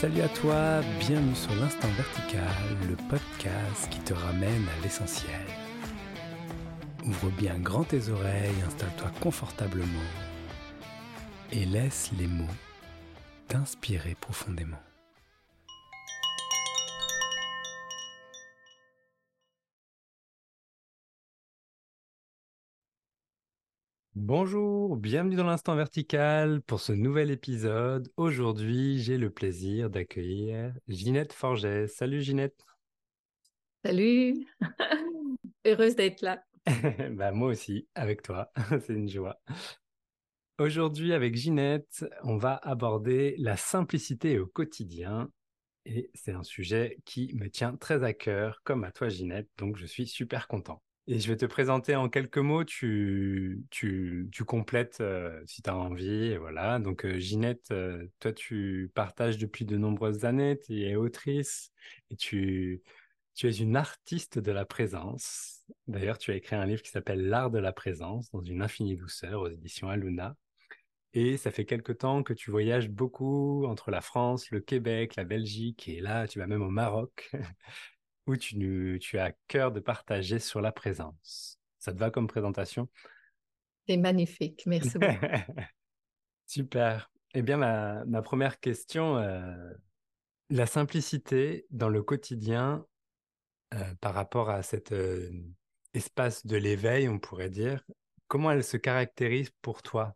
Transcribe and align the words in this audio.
Salut 0.00 0.20
à 0.20 0.28
toi, 0.28 0.80
bienvenue 1.00 1.34
sur 1.34 1.52
l'Instant 1.56 1.88
Vertical, 1.96 2.54
le 2.88 2.94
podcast 3.08 3.88
qui 3.90 3.98
te 3.98 4.14
ramène 4.14 4.64
à 4.68 4.82
l'essentiel. 4.84 5.40
Ouvre 7.04 7.30
bien 7.30 7.58
grand 7.58 7.82
tes 7.82 8.08
oreilles, 8.08 8.62
installe-toi 8.64 9.10
confortablement 9.20 10.08
et 11.50 11.64
laisse 11.64 12.12
les 12.16 12.28
mots 12.28 12.44
t'inspirer 13.48 14.14
profondément. 14.20 14.78
Bonjour, 24.20 24.96
bienvenue 24.96 25.36
dans 25.36 25.46
l'instant 25.46 25.76
vertical 25.76 26.60
pour 26.62 26.80
ce 26.80 26.92
nouvel 26.92 27.30
épisode. 27.30 28.12
Aujourd'hui, 28.16 29.00
j'ai 29.00 29.16
le 29.16 29.30
plaisir 29.30 29.90
d'accueillir 29.90 30.74
Ginette 30.88 31.32
Forget. 31.32 31.86
Salut 31.86 32.20
Ginette. 32.20 32.66
Salut, 33.84 34.44
heureuse 35.64 35.94
d'être 35.94 36.22
là. 36.22 36.42
bah, 37.12 37.30
moi 37.30 37.50
aussi, 37.50 37.86
avec 37.94 38.22
toi, 38.22 38.50
c'est 38.84 38.92
une 38.92 39.08
joie. 39.08 39.40
Aujourd'hui, 40.58 41.12
avec 41.12 41.36
Ginette, 41.36 42.04
on 42.24 42.38
va 42.38 42.56
aborder 42.56 43.36
la 43.38 43.56
simplicité 43.56 44.40
au 44.40 44.48
quotidien. 44.48 45.30
Et 45.84 46.10
c'est 46.12 46.32
un 46.32 46.42
sujet 46.42 46.98
qui 47.04 47.32
me 47.34 47.48
tient 47.48 47.76
très 47.76 48.02
à 48.02 48.12
cœur, 48.14 48.62
comme 48.64 48.82
à 48.82 48.90
toi 48.90 49.08
Ginette, 49.08 49.48
donc 49.58 49.76
je 49.76 49.86
suis 49.86 50.08
super 50.08 50.48
content. 50.48 50.82
Et 51.10 51.18
je 51.20 51.28
vais 51.28 51.38
te 51.38 51.46
présenter 51.46 51.96
en 51.96 52.10
quelques 52.10 52.36
mots, 52.36 52.64
tu, 52.64 53.64
tu, 53.70 54.28
tu 54.30 54.44
complètes 54.44 55.02
si 55.46 55.62
tu 55.62 55.70
as 55.70 55.74
envie. 55.74 56.36
voilà. 56.36 56.78
Donc, 56.78 57.06
Ginette, 57.16 57.72
toi, 58.20 58.32
tu 58.34 58.90
partages 58.94 59.38
depuis 59.38 59.64
de 59.64 59.78
nombreuses 59.78 60.26
années, 60.26 60.58
tu 60.58 60.82
es 60.82 60.96
autrice 60.96 61.72
et 62.10 62.16
tu, 62.16 62.82
tu 63.34 63.48
es 63.48 63.52
une 63.52 63.74
artiste 63.76 64.38
de 64.38 64.52
la 64.52 64.66
présence. 64.66 65.64
D'ailleurs, 65.86 66.18
tu 66.18 66.30
as 66.30 66.36
écrit 66.36 66.56
un 66.56 66.66
livre 66.66 66.82
qui 66.82 66.90
s'appelle 66.90 67.26
L'art 67.26 67.50
de 67.50 67.58
la 67.58 67.72
présence 67.72 68.30
dans 68.30 68.42
une 68.42 68.60
infinie 68.60 68.96
douceur 68.96 69.40
aux 69.40 69.48
éditions 69.48 69.88
Aluna. 69.88 70.36
Et 71.14 71.38
ça 71.38 71.50
fait 71.50 71.64
quelque 71.64 71.92
temps 71.92 72.22
que 72.22 72.34
tu 72.34 72.50
voyages 72.50 72.90
beaucoup 72.90 73.64
entre 73.66 73.90
la 73.90 74.02
France, 74.02 74.50
le 74.50 74.60
Québec, 74.60 75.16
la 75.16 75.24
Belgique, 75.24 75.88
et 75.88 76.00
là, 76.00 76.28
tu 76.28 76.38
vas 76.38 76.46
même 76.46 76.62
au 76.62 76.70
Maroc. 76.70 77.30
où 78.28 78.36
tu, 78.36 78.98
tu 79.00 79.18
as 79.18 79.32
cœur 79.48 79.72
de 79.72 79.80
partager 79.80 80.38
sur 80.38 80.60
la 80.60 80.70
présence. 80.70 81.58
Ça 81.78 81.92
te 81.92 81.98
va 81.98 82.10
comme 82.10 82.26
présentation? 82.26 82.88
C'est 83.86 83.96
magnifique, 83.96 84.64
merci 84.66 84.98
beaucoup. 84.98 85.26
Super. 86.46 87.10
Eh 87.34 87.42
bien, 87.42 87.56
ma, 87.56 88.04
ma 88.04 88.22
première 88.22 88.60
question, 88.60 89.16
euh, 89.16 89.72
la 90.50 90.66
simplicité 90.66 91.66
dans 91.70 91.88
le 91.88 92.02
quotidien 92.02 92.86
euh, 93.74 93.94
par 94.00 94.14
rapport 94.14 94.50
à 94.50 94.62
cet 94.62 94.92
euh, 94.92 95.30
espace 95.94 96.46
de 96.46 96.56
l'éveil, 96.56 97.08
on 97.08 97.18
pourrait 97.18 97.50
dire, 97.50 97.82
comment 98.28 98.50
elle 98.50 98.64
se 98.64 98.76
caractérise 98.76 99.50
pour 99.62 99.82
toi? 99.82 100.14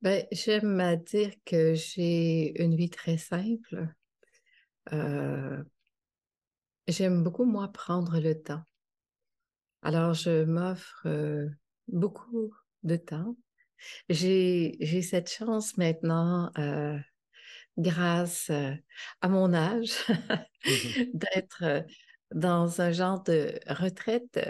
Ben, 0.00 0.26
J'aime 0.32 0.80
à 0.80 0.96
dire 0.96 1.32
que 1.44 1.74
j'ai 1.74 2.62
une 2.62 2.74
vie 2.74 2.90
très 2.90 3.16
simple. 3.18 3.88
J'aime 6.86 7.22
beaucoup, 7.22 7.44
moi, 7.46 7.68
prendre 7.68 8.20
le 8.20 8.34
temps. 8.40 8.62
Alors, 9.82 10.12
je 10.14 10.44
m'offre 10.44 11.02
euh, 11.06 11.48
beaucoup 11.88 12.54
de 12.82 12.96
temps. 12.96 13.36
J'ai, 14.08 15.02
cette 15.02 15.30
chance 15.30 15.78
maintenant, 15.78 16.50
euh, 16.58 16.98
grâce 17.78 18.50
euh, 18.50 18.72
à 19.22 19.28
mon 19.28 19.54
âge, 19.54 19.92
d'être 21.14 21.86
dans 22.34 22.80
un 22.80 22.92
genre 22.92 23.22
de 23.22 23.58
retraite 23.66 24.40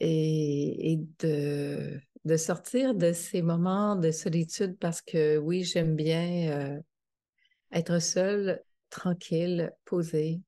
et, 0.00 0.92
et 0.92 1.00
de, 1.18 2.00
de 2.24 2.36
sortir 2.36 2.94
de 2.94 3.12
ces 3.12 3.42
moments 3.42 3.96
de 3.96 4.10
solitude 4.10 4.78
parce 4.78 5.02
que 5.02 5.36
oui, 5.36 5.64
j'aime 5.64 5.96
bien 5.96 6.80
être 7.72 8.00
seule, 8.00 8.62
tranquille, 8.90 9.72
posée, 9.84 10.42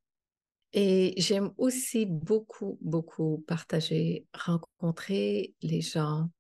et 0.73 1.15
j'aime 1.17 1.53
aussi 1.59 2.07
beaucoup, 2.07 2.79
beaucoup 2.81 3.45
partager, 3.47 4.27
rencontrer 4.33 5.55
les 5.63 5.81
gens, 5.81 6.31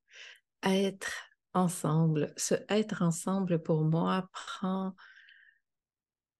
être 0.62 1.12
ensemble. 1.52 2.32
Ce 2.36 2.54
être 2.68 3.02
ensemble, 3.02 3.60
pour 3.60 3.82
moi, 3.82 4.28
prend 4.32 4.94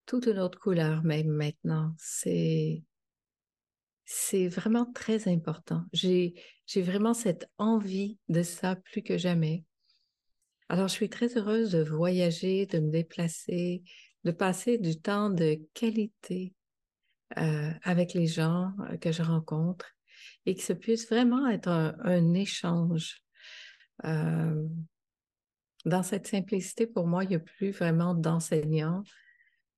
toute 0.05 0.25
une 0.25 0.39
autre 0.39 0.59
couleur 0.59 1.03
même 1.03 1.27
maintenant. 1.27 1.93
C'est, 1.97 2.83
c'est 4.05 4.47
vraiment 4.47 4.85
très 4.93 5.27
important. 5.27 5.83
J'ai, 5.91 6.33
j'ai 6.67 6.81
vraiment 6.81 7.13
cette 7.13 7.49
envie 7.57 8.19
de 8.29 8.41
ça 8.41 8.77
plus 8.77 9.03
que 9.03 9.17
jamais. 9.17 9.65
Alors, 10.69 10.87
je 10.87 10.93
suis 10.93 11.09
très 11.09 11.37
heureuse 11.37 11.71
de 11.71 11.83
voyager, 11.83 12.65
de 12.67 12.79
me 12.79 12.89
déplacer, 12.89 13.83
de 14.23 14.31
passer 14.31 14.77
du 14.77 14.97
temps 14.97 15.29
de 15.29 15.59
qualité 15.73 16.53
euh, 17.37 17.71
avec 17.83 18.13
les 18.13 18.27
gens 18.27 18.73
euh, 18.89 18.97
que 18.97 19.11
je 19.11 19.23
rencontre 19.23 19.85
et 20.45 20.55
que 20.55 20.61
ce 20.61 20.73
puisse 20.73 21.07
vraiment 21.09 21.47
être 21.47 21.69
un, 21.69 22.33
échange. 22.33 23.23
Euh, 24.03 24.67
dans 25.85 26.03
cette 26.03 26.27
simplicité, 26.27 26.87
pour 26.87 27.07
moi, 27.07 27.23
il 27.23 27.29
n'y 27.29 27.35
a 27.35 27.39
plus 27.39 27.71
vraiment 27.71 28.13
d'enseignant. 28.13 29.03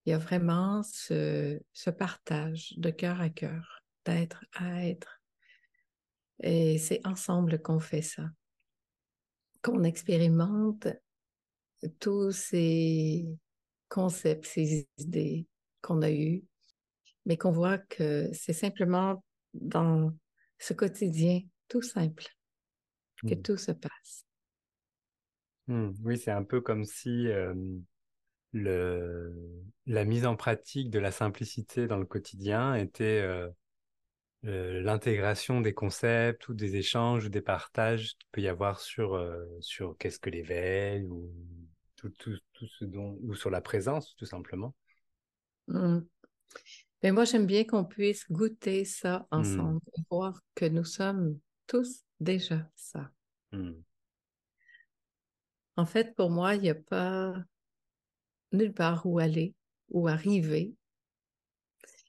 Il 0.05 0.11
y 0.11 0.13
a 0.13 0.17
vraiment 0.17 0.81
ce, 0.83 1.59
ce 1.73 1.89
partage 1.89 2.73
de 2.77 2.89
cœur 2.89 3.21
à 3.21 3.29
cœur, 3.29 3.83
d'être 4.05 4.43
à 4.53 4.85
être. 4.87 5.21
Et 6.41 6.77
c'est 6.77 7.05
ensemble 7.05 7.61
qu'on 7.61 7.79
fait 7.79 8.01
ça, 8.01 8.29
qu'on 9.61 9.83
expérimente 9.83 10.87
tous 11.99 12.31
ces 12.31 13.27
concepts, 13.89 14.45
ces 14.45 14.87
idées 14.97 15.47
qu'on 15.81 16.01
a 16.01 16.11
eues 16.11 16.43
mais 17.25 17.37
qu'on 17.37 17.51
voit 17.51 17.77
que 17.77 18.29
c'est 18.33 18.53
simplement 18.53 19.23
dans 19.53 20.11
ce 20.59 20.73
quotidien 20.73 21.41
tout 21.67 21.81
simple 21.81 22.25
que 23.27 23.35
mmh. 23.35 23.41
tout 23.41 23.57
se 23.57 23.71
passe. 23.71 24.25
Mmh. 25.67 25.91
Oui, 26.03 26.17
c'est 26.17 26.31
un 26.31 26.43
peu 26.43 26.61
comme 26.61 26.85
si 26.85 27.27
le, 28.51 29.33
la 29.85 30.05
mise 30.05 30.25
en 30.25 30.35
pratique 30.35 30.89
de 30.89 30.99
la 30.99 31.11
simplicité 31.11 31.87
dans 31.87 31.97
le 31.97 32.05
quotidien 32.05 32.75
était 32.75 33.21
euh, 33.21 34.81
l'intégration 34.81 35.61
des 35.61 35.73
concepts 35.73 36.47
ou 36.49 36.53
des 36.53 36.75
échanges 36.75 37.25
ou 37.25 37.29
des 37.29 37.41
partages 37.41 38.15
qu'il 38.17 38.27
peut 38.31 38.41
y 38.41 38.47
avoir 38.47 38.79
sur, 38.79 39.19
sur 39.61 39.97
qu'est-ce 39.97 40.19
que 40.19 40.29
l'éveil 40.29 41.05
ou 41.05 41.31
tout, 41.95 42.09
tout, 42.09 42.37
tout, 42.51 42.67
ce 42.67 42.85
dont, 42.85 43.17
ou 43.21 43.35
sur 43.35 43.49
la 43.49 43.61
présence 43.61 44.15
tout 44.15 44.25
simplement. 44.25 44.75
Mmh. 45.67 45.99
Mais 47.03 47.11
moi, 47.11 47.25
j'aime 47.25 47.45
bien 47.45 47.65
qu'on 47.65 47.83
puisse 47.83 48.31
goûter 48.31 48.85
ça 48.85 49.27
Mmh. 49.31 49.35
ensemble 49.35 49.81
et 49.97 50.01
voir 50.09 50.41
que 50.55 50.65
nous 50.65 50.85
sommes 50.85 51.37
tous 51.67 52.03
déjà 52.21 52.69
ça. 52.75 53.11
Mmh. 53.51 53.73
En 55.75 55.85
fait, 55.85 56.15
pour 56.15 56.29
moi, 56.29 56.55
il 56.55 56.61
n'y 56.61 56.69
a 56.69 56.75
pas 56.75 57.35
nulle 58.53 58.73
part 58.73 59.05
où 59.05 59.19
aller, 59.19 59.53
où 59.89 60.07
arriver, 60.07 60.73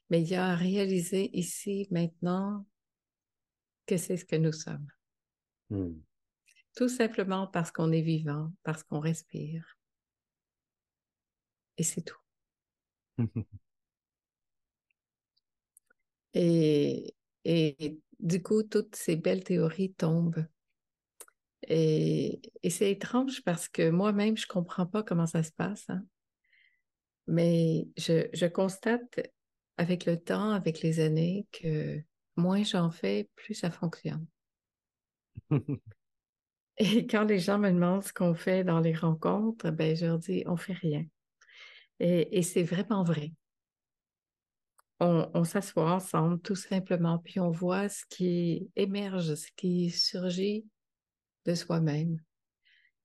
mais 0.09 0.21
il 0.21 0.29
y 0.29 0.35
a 0.35 0.45
à 0.45 0.55
réaliser 0.55 1.35
ici, 1.37 1.87
maintenant, 1.91 2.65
que 3.87 3.97
c'est 3.97 4.17
ce 4.17 4.25
que 4.25 4.35
nous 4.37 4.53
sommes. 4.53 4.87
Mmh. 5.71 5.99
Tout 6.75 6.89
simplement 6.89 7.47
parce 7.47 7.71
qu'on 7.71 7.91
est 7.91 8.01
vivant, 8.01 8.53
parce 8.63 8.83
qu'on 8.83 8.99
respire. 8.99 9.77
Et 11.77 11.83
c'est 11.83 12.03
tout. 12.03 12.19
Et, 16.35 17.15
et 17.45 17.97
du 18.19 18.43
coup, 18.43 18.61
toutes 18.61 18.95
ces 18.95 19.15
belles 19.15 19.43
théories 19.43 19.93
tombent. 19.93 20.45
Et, 21.67 22.41
et 22.61 22.69
c'est 22.69 22.91
étrange 22.91 23.43
parce 23.43 23.67
que 23.67 23.89
moi-même, 23.89 24.37
je 24.37 24.45
ne 24.45 24.53
comprends 24.53 24.85
pas 24.85 25.01
comment 25.01 25.25
ça 25.25 25.41
se 25.41 25.51
passe. 25.51 25.89
Hein. 25.89 26.03
Mais 27.27 27.87
je, 27.97 28.27
je, 28.33 28.45
constate 28.45 29.31
avec 29.77 30.05
le 30.05 30.21
temps, 30.21 30.51
avec 30.51 30.81
les 30.81 30.99
années, 30.99 31.47
que 31.51 31.99
moins 32.35 32.63
j'en 32.63 32.91
fais, 32.91 33.29
plus 33.35 33.55
ça 33.55 33.71
fonctionne. 33.71 34.27
et 36.77 37.07
quand 37.07 37.23
les 37.23 37.39
gens 37.39 37.57
me 37.57 37.71
demandent 37.71 38.03
ce 38.03 38.13
qu'on 38.13 38.35
fait 38.35 38.63
dans 38.63 38.79
les 38.81 38.93
rencontres, 38.93 39.71
ben, 39.71 39.95
je 39.95 40.05
leur 40.05 40.19
dis, 40.19 40.43
on 40.45 40.57
fait 40.57 40.73
rien. 40.73 41.05
Et, 41.99 42.37
et 42.37 42.41
c'est 42.43 42.63
vraiment 42.63 43.03
vrai 43.03 43.31
on, 44.99 45.43
s'assoit 45.43 45.91
ensemble 45.91 46.39
tout 46.41 46.55
simplement, 46.55 47.19
puis 47.19 47.39
on 47.39 47.51
voit 47.51 47.89
ce 47.89 48.03
qui 48.09 48.69
émerge, 48.75 49.35
ce 49.35 49.47
qui 49.55 49.89
surgit 49.89 50.65
de 51.45 51.53
soi-même. 51.53 52.19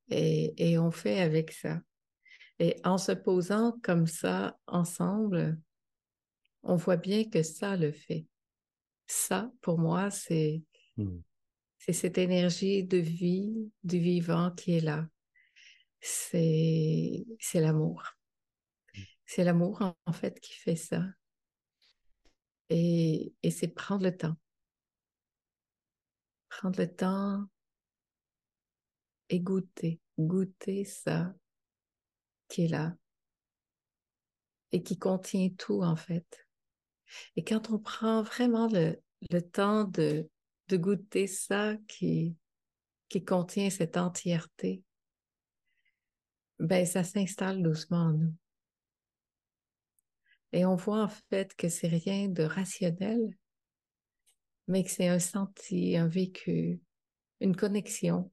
Et, 0.08 0.78
on 0.78 0.90
fait 0.90 1.20
avec 1.20 1.52
ça. 1.52 1.80
Et 2.58 2.76
en 2.84 2.98
se 2.98 3.12
posant 3.12 3.78
comme 3.82 4.06
ça 4.06 4.58
ensemble, 4.66 5.58
on 6.62 6.76
voit 6.76 6.96
bien 6.96 7.24
que 7.28 7.42
ça 7.42 7.76
le 7.76 7.92
fait. 7.92 8.26
Ça, 9.06 9.50
pour 9.60 9.78
moi, 9.78 10.10
c'est 10.10 10.62
Hmm. 11.00 11.20
c'est 11.78 11.92
cette 11.92 12.18
énergie 12.18 12.84
de 12.84 12.98
vie, 12.98 13.70
du 13.84 13.98
vivant 13.98 14.50
qui 14.50 14.76
est 14.76 14.80
là. 14.80 15.08
C'est 16.00 17.24
l'amour. 17.54 18.02
C'est 19.26 19.44
l'amour, 19.44 19.94
en 20.04 20.12
fait, 20.12 20.40
qui 20.40 20.54
fait 20.54 20.76
ça. 20.76 21.02
Et, 22.70 23.34
c'est 23.50 23.68
prendre 23.68 24.04
le 24.04 24.16
temps. 24.16 24.36
Prendre 26.48 26.78
le 26.80 26.92
temps 26.92 27.46
et 29.28 29.40
goûter, 29.40 30.00
goûter 30.18 30.84
ça 30.84 31.34
qui 32.48 32.64
est 32.64 32.68
là 32.68 32.96
et 34.72 34.82
qui 34.82 34.98
contient 34.98 35.50
tout, 35.50 35.82
en 35.82 35.96
fait. 35.96 36.46
Et 37.36 37.44
quand 37.44 37.70
on 37.70 37.78
prend 37.78 38.22
vraiment 38.22 38.68
le, 38.68 39.00
temps 39.40 39.84
de, 39.84 40.28
de 40.68 40.76
goûter 40.76 41.26
ça 41.26 41.76
qui, 41.88 42.36
qui 43.08 43.24
contient 43.24 43.70
cette 43.70 43.96
entièreté, 43.96 44.82
ben 46.60 46.86
ça 46.86 47.02
s'installe 47.02 47.62
doucement 47.62 48.04
en 48.04 48.12
nous. 48.12 48.34
Et 50.52 50.64
on 50.64 50.76
voit 50.76 51.02
en 51.02 51.08
fait 51.08 51.54
que 51.56 51.68
c'est 51.68 51.88
rien 51.88 52.28
de 52.28 52.42
rationnel, 52.42 53.36
mais 54.68 54.84
que 54.84 54.90
c'est 54.90 55.08
un 55.08 55.18
senti, 55.18 55.96
un 55.96 56.08
vécu, 56.08 56.80
une 57.40 57.56
connexion. 57.56 58.30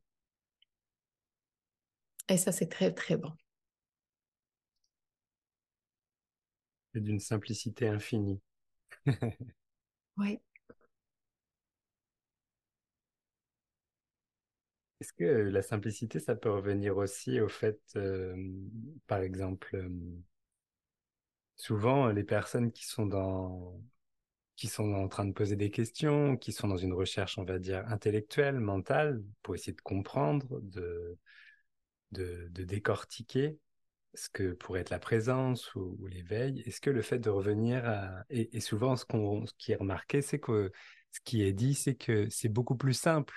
Et 2.30 2.38
ça, 2.38 2.52
c'est 2.52 2.68
très, 2.70 2.94
très 2.94 3.18
bon. 3.18 3.32
Et 6.96 7.00
d'une 7.00 7.20
simplicité 7.22 7.88
infinie. 7.88 8.42
Oui. 10.18 10.40
Est-ce 15.00 15.14
que 15.14 15.24
la 15.26 15.62
simplicité, 15.62 16.20
ça 16.20 16.36
peut 16.36 16.50
revenir 16.52 16.98
aussi 16.98 17.40
au 17.40 17.48
fait, 17.50 17.80
euh, 17.96 18.36
par 19.06 19.20
exemple, 19.22 19.76
euh, 19.76 19.90
souvent 21.58 22.08
les 22.08 22.24
personnes 22.24 22.72
qui 22.72 22.86
sont 22.86 23.06
dans, 23.06 23.82
qui 24.56 24.68
sont 24.68 24.94
en 24.94 25.08
train 25.08 25.26
de 25.26 25.34
poser 25.34 25.56
des 25.56 25.70
questions, 25.70 26.38
qui 26.38 26.52
sont 26.52 26.68
dans 26.68 26.78
une 26.78 26.94
recherche, 26.94 27.38
on 27.38 27.44
va 27.44 27.60
dire, 27.60 27.86
intellectuelle, 27.88 28.60
mentale, 28.60 29.24
pour 29.44 29.56
essayer 29.56 29.74
de 29.74 29.82
comprendre, 29.82 30.60
de, 30.62 31.18
de, 32.12 32.48
de 32.52 32.64
décortiquer 32.64 33.58
ce 34.14 34.30
que 34.30 34.54
pourrait 34.54 34.82
être 34.82 34.90
la 34.90 35.00
présence 35.00 35.76
ou, 35.76 35.96
ou 36.00 36.08
l'éveil. 36.08 36.62
Est-ce 36.66 36.82
que 36.82 36.90
le 36.90 37.02
fait 37.02 37.20
de 37.20 37.30
revenir 37.30 37.88
à... 37.88 38.24
Et, 38.30 38.56
et 38.58 38.60
souvent, 38.60 38.96
ce, 38.96 39.06
qu'on, 39.06 39.46
ce 39.46 39.54
qui 39.58 39.74
est 39.74 39.76
remarqué, 39.76 40.22
c'est 40.22 40.40
que 40.40 40.72
ce 41.12 41.20
qui 41.24 41.44
est 41.44 41.54
dit, 41.54 41.76
c'est 41.76 41.96
que 41.96 42.28
c'est 42.30 42.50
beaucoup 42.50 42.76
plus 42.76 42.94
simple. 42.94 43.36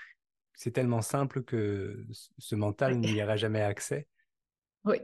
C'est 0.55 0.71
tellement 0.71 1.01
simple 1.01 1.43
que 1.43 2.05
ce 2.37 2.55
mental 2.55 2.97
n'y 2.97 3.21
aura 3.21 3.37
jamais 3.37 3.61
accès. 3.61 4.07
Oui. 4.83 4.97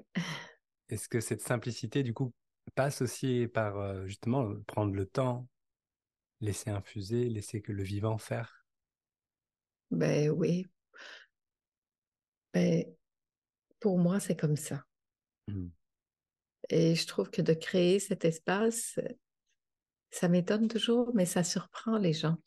Est-ce 0.89 1.07
que 1.07 1.19
cette 1.19 1.43
simplicité, 1.43 2.01
du 2.01 2.11
coup, 2.11 2.33
passe 2.71 3.01
aussi 3.01 3.47
par 3.47 3.77
euh, 3.79 4.05
justement 4.05 4.55
prendre 4.67 4.93
le 4.93 5.05
temps, 5.05 5.47
laisser 6.41 6.69
infuser, 6.69 7.29
laisser 7.29 7.61
que 7.61 7.71
le 7.71 7.83
vivant 7.83 8.17
faire 8.17 8.65
Ben 9.91 10.29
oui. 10.29 10.67
Ben, 12.53 12.85
pour 13.79 13.99
moi, 13.99 14.19
c'est 14.19 14.35
comme 14.35 14.55
ça. 14.55 14.83
Hmm. 15.47 15.69
Et 16.69 16.95
je 16.95 17.07
trouve 17.07 17.29
que 17.29 17.41
de 17.41 17.53
créer 17.53 17.99
cet 17.99 18.25
espace, 18.25 18.99
ça 20.09 20.27
m'étonne 20.27 20.67
toujours, 20.67 21.11
mais 21.15 21.25
ça 21.25 21.43
surprend 21.43 21.97
les 21.97 22.13
gens. 22.13 22.37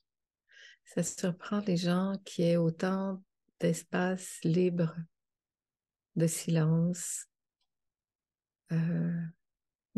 Ça 0.84 1.02
surprend 1.02 1.60
les 1.60 1.76
gens 1.76 2.20
qui 2.24 2.42
aient 2.42 2.56
autant 2.56 3.22
d'espace 3.60 4.40
libre, 4.42 4.96
de 6.16 6.26
silence, 6.26 7.26
euh, 8.72 8.99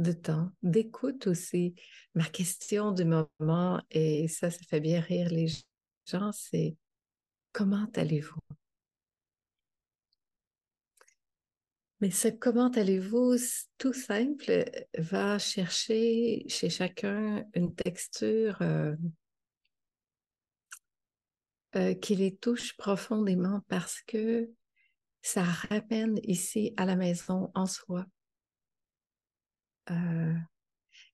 de 0.02 0.12
temps, 0.12 0.50
d'écoute 0.62 1.26
aussi. 1.26 1.74
Ma 2.14 2.24
question 2.24 2.92
du 2.92 3.04
moment, 3.04 3.80
et 3.90 4.28
ça, 4.28 4.50
ça 4.50 4.60
fait 4.68 4.80
bien 4.80 5.00
rire 5.00 5.28
les 5.30 5.48
gens, 6.06 6.32
c'est 6.32 6.76
comment 7.52 7.88
allez-vous? 7.94 8.40
Mais 12.02 12.10
ce 12.10 12.26
comment 12.26 12.68
allez-vous, 12.70 13.36
tout 13.78 13.92
simple, 13.92 14.64
va 14.98 15.38
chercher 15.38 16.44
chez 16.48 16.68
chacun 16.68 17.44
une 17.54 17.76
texture 17.76 18.60
euh, 18.60 18.96
euh, 21.76 21.94
qui 21.94 22.16
les 22.16 22.34
touche 22.34 22.76
profondément 22.76 23.60
parce 23.68 24.02
que 24.02 24.50
ça 25.22 25.44
ramène 25.44 26.18
ici 26.24 26.74
à 26.76 26.86
la 26.86 26.96
maison 26.96 27.52
en 27.54 27.66
soi. 27.66 28.04
Euh, 29.90 30.34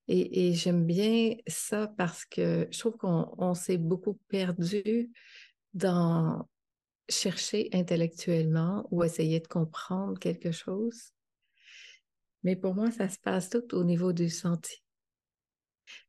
et 0.07 0.53
j'aime 0.53 0.85
bien 0.85 1.35
ça 1.45 1.87
parce 1.97 2.25
que 2.25 2.67
je 2.71 2.79
trouve 2.79 2.97
qu'on 2.97 3.31
on 3.37 3.53
s'est 3.53 3.77
beaucoup 3.77 4.19
perdu 4.27 5.11
dans 5.73 6.47
chercher 7.09 7.69
intellectuellement 7.73 8.87
ou 8.91 9.03
essayer 9.03 9.39
de 9.39 9.47
comprendre 9.47 10.17
quelque 10.19 10.51
chose. 10.51 11.11
Mais 12.43 12.55
pour 12.55 12.73
moi, 12.75 12.91
ça 12.91 13.09
se 13.09 13.19
passe 13.19 13.49
tout 13.49 13.75
au 13.75 13.83
niveau 13.83 14.13
du 14.13 14.29
senti. 14.29 14.81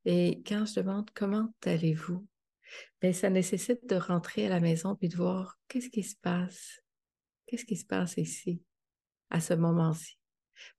Et 0.04 0.42
quand 0.46 0.66
je 0.66 0.80
demande 0.80 1.10
comment 1.14 1.52
allez-vous, 1.64 2.26
ben, 3.00 3.12
ça 3.12 3.30
nécessite 3.30 3.88
de 3.88 3.96
rentrer 3.96 4.46
à 4.46 4.50
la 4.50 4.60
maison 4.60 4.94
puis 4.94 5.08
de 5.08 5.16
voir 5.16 5.58
qu'est-ce 5.68 5.88
qui 5.88 6.04
se 6.04 6.16
passe, 6.16 6.80
qu'est-ce 7.46 7.64
qui 7.64 7.76
se 7.76 7.86
passe 7.86 8.16
ici, 8.16 8.62
à 9.30 9.40
ce 9.40 9.54
moment-ci. 9.54 10.19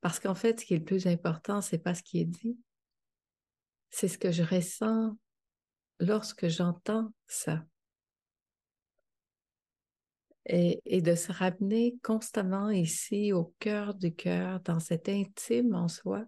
Parce 0.01 0.19
qu'en 0.19 0.35
fait, 0.35 0.59
ce 0.59 0.65
qui 0.65 0.73
est 0.73 0.79
le 0.79 0.83
plus 0.83 1.07
important, 1.07 1.61
c'est 1.61 1.77
pas 1.77 1.93
ce 1.93 2.03
qui 2.03 2.19
est 2.19 2.25
dit, 2.25 2.57
c'est 3.89 4.07
ce 4.07 4.17
que 4.17 4.31
je 4.31 4.43
ressens 4.43 5.17
lorsque 5.99 6.47
j'entends 6.47 7.13
ça. 7.27 7.63
Et, 10.45 10.81
et 10.85 11.01
de 11.01 11.13
se 11.13 11.31
ramener 11.31 11.97
constamment 12.03 12.71
ici 12.71 13.31
au 13.31 13.53
cœur 13.59 13.93
du 13.93 14.13
cœur, 14.13 14.59
dans 14.61 14.79
cet 14.79 15.07
intime 15.07 15.75
en 15.75 15.87
soi. 15.87 16.25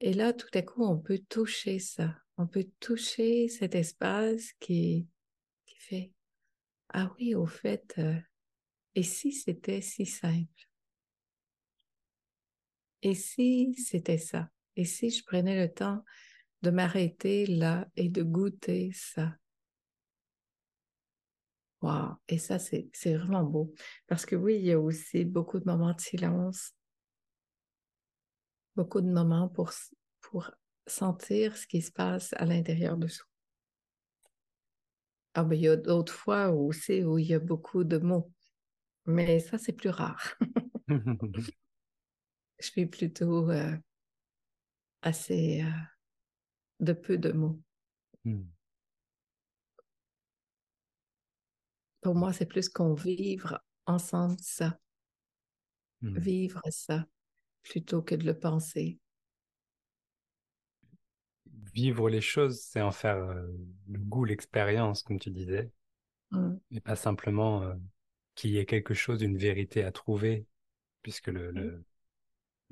Et 0.00 0.14
là, 0.14 0.32
tout 0.32 0.48
à 0.54 0.62
coup, 0.62 0.84
on 0.84 0.98
peut 0.98 1.20
toucher 1.28 1.78
ça. 1.78 2.16
On 2.38 2.46
peut 2.46 2.66
toucher 2.80 3.48
cet 3.48 3.74
espace 3.74 4.52
qui, 4.58 5.06
qui 5.66 5.76
fait 5.78 6.12
Ah 6.88 7.12
oui, 7.18 7.34
au 7.34 7.46
fait, 7.46 7.94
euh, 7.98 8.18
et 8.94 9.02
si 9.02 9.32
c'était 9.32 9.80
si 9.80 10.06
simple? 10.06 10.71
Et 13.02 13.14
si 13.14 13.74
c'était 13.74 14.18
ça? 14.18 14.48
Et 14.76 14.84
si 14.84 15.10
je 15.10 15.24
prenais 15.24 15.60
le 15.60 15.72
temps 15.72 16.04
de 16.62 16.70
m'arrêter 16.70 17.46
là 17.46 17.86
et 17.96 18.08
de 18.08 18.22
goûter 18.22 18.92
ça? 18.94 19.34
Wow! 21.82 22.16
Et 22.28 22.38
ça, 22.38 22.58
c'est 22.60 22.90
vraiment 23.04 23.42
beau. 23.42 23.74
Parce 24.06 24.24
que 24.24 24.36
oui, 24.36 24.56
il 24.56 24.64
y 24.66 24.72
a 24.72 24.78
aussi 24.80 25.24
beaucoup 25.24 25.58
de 25.58 25.64
moments 25.64 25.92
de 25.92 26.00
silence, 26.00 26.72
beaucoup 28.76 29.00
de 29.00 29.10
moments 29.10 29.48
pour, 29.48 29.72
pour 30.20 30.50
sentir 30.86 31.56
ce 31.56 31.66
qui 31.66 31.82
se 31.82 31.90
passe 31.90 32.32
à 32.34 32.44
l'intérieur 32.44 32.96
de 32.96 33.08
soi. 33.08 33.26
Ah 35.34 35.44
ben, 35.44 35.56
il 35.56 35.62
y 35.62 35.68
a 35.68 35.76
d'autres 35.76 36.12
fois 36.12 36.50
aussi 36.50 37.02
où 37.02 37.18
il 37.18 37.26
y 37.26 37.34
a 37.34 37.38
beaucoup 37.38 37.84
de 37.84 37.98
mots, 37.98 38.30
mais 39.06 39.40
ça, 39.40 39.58
c'est 39.58 39.72
plus 39.72 39.90
rare. 39.90 40.36
Je 42.62 42.68
suis 42.70 42.86
plutôt 42.86 43.50
euh, 43.50 43.76
assez 45.02 45.62
euh, 45.62 45.70
de 46.80 46.92
peu 46.92 47.16
de 47.16 47.32
mots. 47.32 47.58
Hmm. 48.24 48.42
Pour 52.00 52.14
moi, 52.14 52.32
c'est 52.32 52.46
plus 52.46 52.68
qu'on 52.68 52.94
vivre 52.94 53.60
ensemble 53.86 54.36
ça, 54.40 54.78
Hmm. 56.02 56.16
vivre 56.16 56.62
ça, 56.70 57.06
plutôt 57.64 58.02
que 58.02 58.14
de 58.16 58.24
le 58.26 58.38
penser. 58.38 58.98
Vivre 61.74 62.10
les 62.10 62.20
choses, 62.20 62.60
c'est 62.60 62.80
en 62.82 62.90
faire 62.92 63.16
euh, 63.16 63.46
le 63.88 63.98
goût, 63.98 64.24
l'expérience, 64.24 65.02
comme 65.02 65.18
tu 65.18 65.30
disais, 65.30 65.70
Mm. 66.32 66.60
et 66.72 66.80
pas 66.80 66.96
simplement 66.96 67.64
qu'il 68.34 68.50
y 68.50 68.58
ait 68.58 68.66
quelque 68.66 68.94
chose, 68.94 69.22
une 69.22 69.38
vérité 69.38 69.84
à 69.84 69.92
trouver, 69.92 70.46
puisque 71.02 71.28
le, 71.28 71.50
le, 71.52 71.84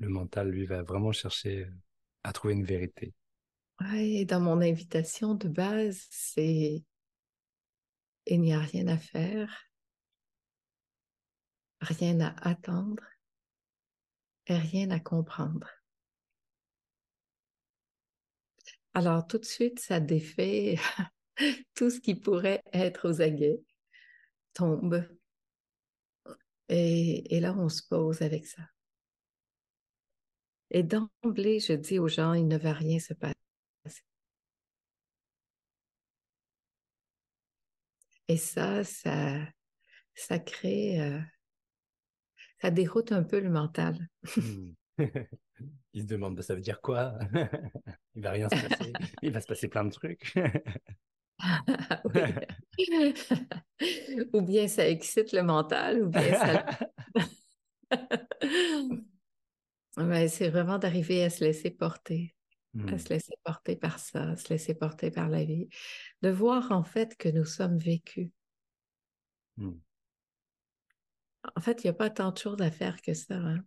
le 0.01 0.09
mental, 0.09 0.49
lui, 0.49 0.65
va 0.65 0.81
vraiment 0.81 1.11
chercher 1.11 1.65
euh, 1.65 1.71
à 2.23 2.33
trouver 2.33 2.55
une 2.55 2.65
vérité. 2.65 3.13
Et 3.95 4.25
dans 4.25 4.41
mon 4.41 4.61
invitation 4.61 5.33
de 5.35 5.47
base, 5.47 6.05
c'est 6.09 6.83
il 8.27 8.41
n'y 8.41 8.53
a 8.53 8.59
rien 8.59 8.87
à 8.87 8.97
faire, 8.97 9.65
rien 11.81 12.19
à 12.19 12.35
attendre, 12.47 13.03
et 14.47 14.57
rien 14.57 14.91
à 14.91 14.99
comprendre. 14.99 15.67
Alors 18.93 19.25
tout 19.25 19.39
de 19.39 19.45
suite, 19.45 19.79
ça 19.79 19.99
défait 19.99 20.77
tout 21.73 21.89
ce 21.89 21.99
qui 21.99 22.15
pourrait 22.15 22.63
être 22.73 23.09
aux 23.09 23.21
aguets, 23.21 23.61
tombe. 24.53 25.07
Et, 26.69 27.35
et 27.35 27.39
là, 27.39 27.55
on 27.57 27.69
se 27.69 27.81
pose 27.87 28.21
avec 28.21 28.45
ça. 28.45 28.61
Et 30.71 30.83
d'emblée, 30.83 31.59
je 31.59 31.73
dis 31.73 31.99
aux 31.99 32.07
gens, 32.07 32.33
il 32.33 32.47
ne 32.47 32.57
va 32.57 32.73
rien 32.73 32.97
se 32.99 33.13
passer. 33.13 33.35
Et 38.27 38.37
ça, 38.37 38.85
ça, 38.85 39.37
ça 40.15 40.39
crée, 40.39 41.01
euh, 41.01 41.19
ça 42.61 42.71
déroute 42.71 43.11
un 43.11 43.23
peu 43.23 43.39
le 43.39 43.49
mental. 43.49 44.07
Hmm. 44.37 44.71
Il 45.93 46.01
se 46.03 46.07
demande, 46.07 46.35
bah, 46.35 46.41
ça 46.41 46.55
veut 46.55 46.61
dire 46.61 46.81
quoi? 46.81 47.13
Il 48.15 48.23
va 48.23 48.31
rien 48.31 48.47
se 48.49 48.67
passer. 48.67 48.93
Il 49.21 49.31
va 49.31 49.41
se 49.41 49.47
passer 49.47 49.67
plein 49.67 49.83
de 49.83 49.91
trucs. 49.91 50.33
ou 54.33 54.41
bien 54.41 54.67
ça 54.67 54.87
excite 54.87 55.33
le 55.33 55.43
mental, 55.43 56.03
ou 56.03 56.09
bien 56.09 56.33
ça. 56.33 56.65
C'est 59.95 60.49
vraiment 60.49 60.79
d'arriver 60.79 61.23
à 61.23 61.29
se 61.29 61.43
laisser 61.43 61.71
porter, 61.71 62.35
à 62.75 62.77
hmm. 62.77 62.97
se 62.97 63.09
laisser 63.09 63.33
porter 63.43 63.75
par 63.75 63.99
ça, 63.99 64.31
à 64.31 64.35
se 64.35 64.49
laisser 64.49 64.73
porter 64.73 65.11
par 65.11 65.29
la 65.29 65.43
vie, 65.43 65.67
de 66.21 66.29
voir 66.29 66.71
en 66.71 66.83
fait 66.83 67.17
que 67.17 67.29
nous 67.29 67.45
sommes 67.45 67.77
vécus. 67.77 68.29
Hmm. 69.57 69.79
En 71.55 71.61
fait, 71.61 71.83
il 71.83 71.87
n'y 71.87 71.91
a 71.91 71.93
pas 71.93 72.09
tant 72.09 72.31
de 72.31 72.37
choses 72.37 72.61
à 72.61 72.71
faire 72.71 73.01
que 73.01 73.13
ça. 73.13 73.35
Hein. 73.35 73.63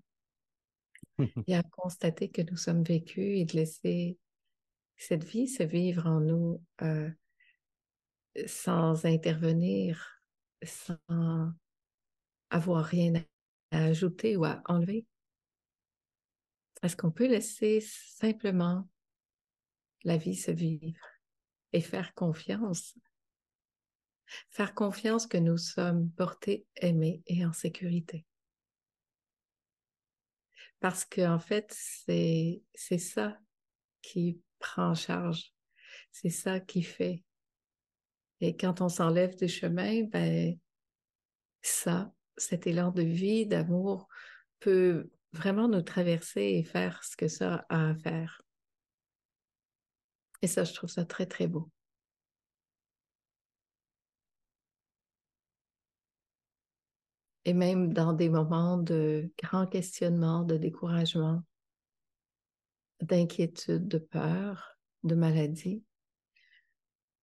il 1.18 1.44
y 1.48 1.54
a 1.54 1.58
à 1.58 1.62
constater 1.62 2.30
que 2.30 2.42
nous 2.42 2.56
sommes 2.56 2.82
vécus 2.82 3.40
et 3.40 3.44
de 3.44 3.52
laisser 3.54 4.18
cette 4.96 5.24
vie 5.24 5.48
se 5.48 5.62
vivre 5.62 6.06
en 6.06 6.20
nous 6.20 6.62
euh, 6.82 7.10
sans 8.46 9.04
intervenir, 9.04 10.22
sans 10.62 11.52
avoir 12.50 12.84
rien 12.84 13.14
à 13.70 13.84
ajouter 13.84 14.36
ou 14.36 14.44
à 14.44 14.62
enlever. 14.66 15.04
Est-ce 16.84 16.96
qu'on 16.96 17.10
peut 17.10 17.26
laisser 17.26 17.80
simplement 17.80 18.86
la 20.04 20.18
vie 20.18 20.36
se 20.36 20.50
vivre 20.50 21.00
et 21.72 21.80
faire 21.80 22.12
confiance? 22.12 22.94
Faire 24.50 24.74
confiance 24.74 25.26
que 25.26 25.38
nous 25.38 25.56
sommes 25.56 26.10
portés, 26.10 26.66
aimés 26.76 27.22
et 27.26 27.46
en 27.46 27.54
sécurité. 27.54 28.26
Parce 30.78 31.06
qu'en 31.06 31.36
en 31.36 31.38
fait, 31.38 31.74
c'est, 31.74 32.60
ça 32.74 33.38
qui 34.02 34.42
prend 34.58 34.90
en 34.90 34.94
charge. 34.94 35.54
C'est 36.12 36.28
ça 36.28 36.60
qui 36.60 36.82
fait. 36.82 37.24
Et 38.40 38.56
quand 38.56 38.82
on 38.82 38.90
s'enlève 38.90 39.34
du 39.36 39.48
chemin, 39.48 40.02
ben, 40.04 40.58
ça, 41.62 42.12
cet 42.36 42.66
élan 42.66 42.90
de 42.90 43.00
vie, 43.00 43.46
d'amour, 43.46 44.06
peut 44.60 45.10
vraiment 45.34 45.68
nous 45.68 45.82
traverser 45.82 46.42
et 46.42 46.64
faire 46.64 47.02
ce 47.04 47.16
que 47.16 47.28
ça 47.28 47.66
a 47.68 47.90
à 47.90 47.94
faire. 47.96 48.42
Et 50.42 50.46
ça, 50.46 50.64
je 50.64 50.72
trouve 50.72 50.90
ça 50.90 51.04
très, 51.04 51.26
très 51.26 51.46
beau. 51.46 51.70
Et 57.46 57.52
même 57.52 57.92
dans 57.92 58.12
des 58.12 58.30
moments 58.30 58.78
de 58.78 59.30
grand 59.42 59.66
questionnement, 59.66 60.42
de 60.42 60.56
découragement, 60.56 61.42
d'inquiétude, 63.02 63.86
de 63.86 63.98
peur, 63.98 64.78
de 65.02 65.14
maladie, 65.14 65.82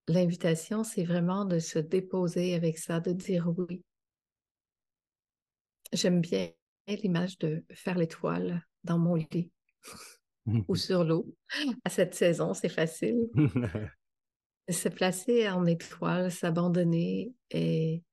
l'invitation, 0.07 0.83
c'est 0.83 1.05
vraiment 1.05 1.45
de 1.45 1.59
se 1.59 1.79
déposer 1.79 2.53
avec 2.53 2.77
ça, 2.77 2.99
de 2.99 3.13
dire 3.13 3.47
oui. 3.57 3.83
J'aime 5.91 6.21
bien 6.21 6.49
l'image 6.87 7.37
de 7.39 7.63
faire 7.71 7.97
l'étoile 7.97 8.65
dans 8.83 8.97
mon 8.97 9.15
lit 9.15 9.51
ou 10.67 10.75
sur 10.75 11.03
l'eau. 11.03 11.33
À 11.83 11.89
cette 11.89 12.15
saison, 12.15 12.53
c'est 12.53 12.69
facile. 12.69 13.29
se 14.69 14.89
placer 14.89 15.49
en 15.49 15.65
étoile, 15.65 16.31
s'abandonner 16.31 17.33
et, 17.49 18.03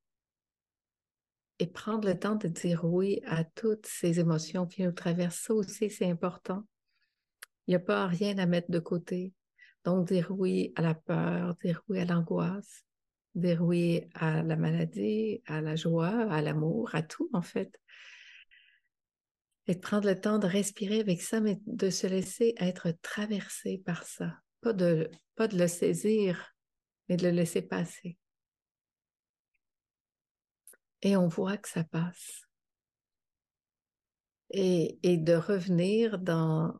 et 1.59 1.67
prendre 1.67 2.09
le 2.09 2.19
temps 2.19 2.35
de 2.35 2.49
dire 2.49 2.85
oui 2.85 3.21
à 3.27 3.45
toutes 3.45 3.87
ces 3.87 4.19
émotions 4.21 4.67
qui 4.67 4.83
nous 4.83 4.93
traversent. 4.93 5.41
Ça 5.41 5.55
aussi, 5.55 5.91
c'est 5.91 6.11
important. 6.11 6.65
Il 7.67 7.73
n'y 7.73 7.77
a 7.77 7.81
pas 7.81 8.07
rien 8.07 8.39
à 8.39 8.47
mettre 8.47 8.71
de 8.71 8.79
côté. 8.79 9.33
Donc, 9.85 10.09
dire 10.09 10.31
oui 10.31 10.73
à 10.75 10.83
la 10.83 10.95
peur, 10.95 11.55
dire 11.63 11.83
oui 11.89 12.01
à 12.01 12.05
l'angoisse, 12.05 12.85
dire 13.35 13.63
oui 13.63 14.09
à 14.15 14.43
la 14.43 14.57
maladie, 14.57 15.43
à 15.47 15.61
la 15.61 15.77
joie, 15.77 16.31
à 16.31 16.43
l'amour, 16.43 16.91
à 16.95 17.03
tout, 17.03 17.31
en 17.33 17.43
fait 17.43 17.79
et 19.69 19.75
de 19.75 19.81
prendre 19.81 20.09
le 20.09 20.19
temps 20.19 20.39
de 20.39 20.47
respirer 20.47 20.99
avec 20.99 21.21
ça, 21.21 21.41
mais 21.41 21.61
de 21.67 21.91
se 21.91 22.07
laisser 22.07 22.55
être 22.57 22.91
traversé 23.03 23.83
par 23.85 24.03
ça. 24.03 24.39
Pas 24.63 24.73
de, 24.73 25.11
pas 25.37 25.47
de 25.47 25.59
le 25.59 25.69
saisir, 25.69 26.55
mais 27.09 27.19
de 27.19 27.25
le 27.25 27.31
laisser 27.31 27.61
passer. 27.61 28.17
Et 31.03 31.19
on 31.19 31.29
voit 31.29 31.59
que 31.59 31.69
ça 31.69 31.85
passe. 31.85 32.49
Et, 34.51 34.99
et 35.03 35.19
de 35.19 35.35
revenir 35.35 36.19
dans, 36.19 36.75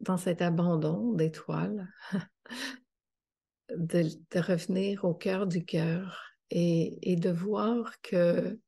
dans 0.00 0.16
cet 0.16 0.42
abandon 0.42 1.12
d'étoiles, 1.12 1.88
de, 3.70 4.02
de, 4.02 4.40
revenir 4.40 5.04
au 5.04 5.14
cœur 5.14 5.46
du 5.46 5.64
cœur 5.64 6.20
et, 6.50 7.12
et 7.12 7.14
de 7.14 7.30
voir 7.30 8.00
que 8.00 8.58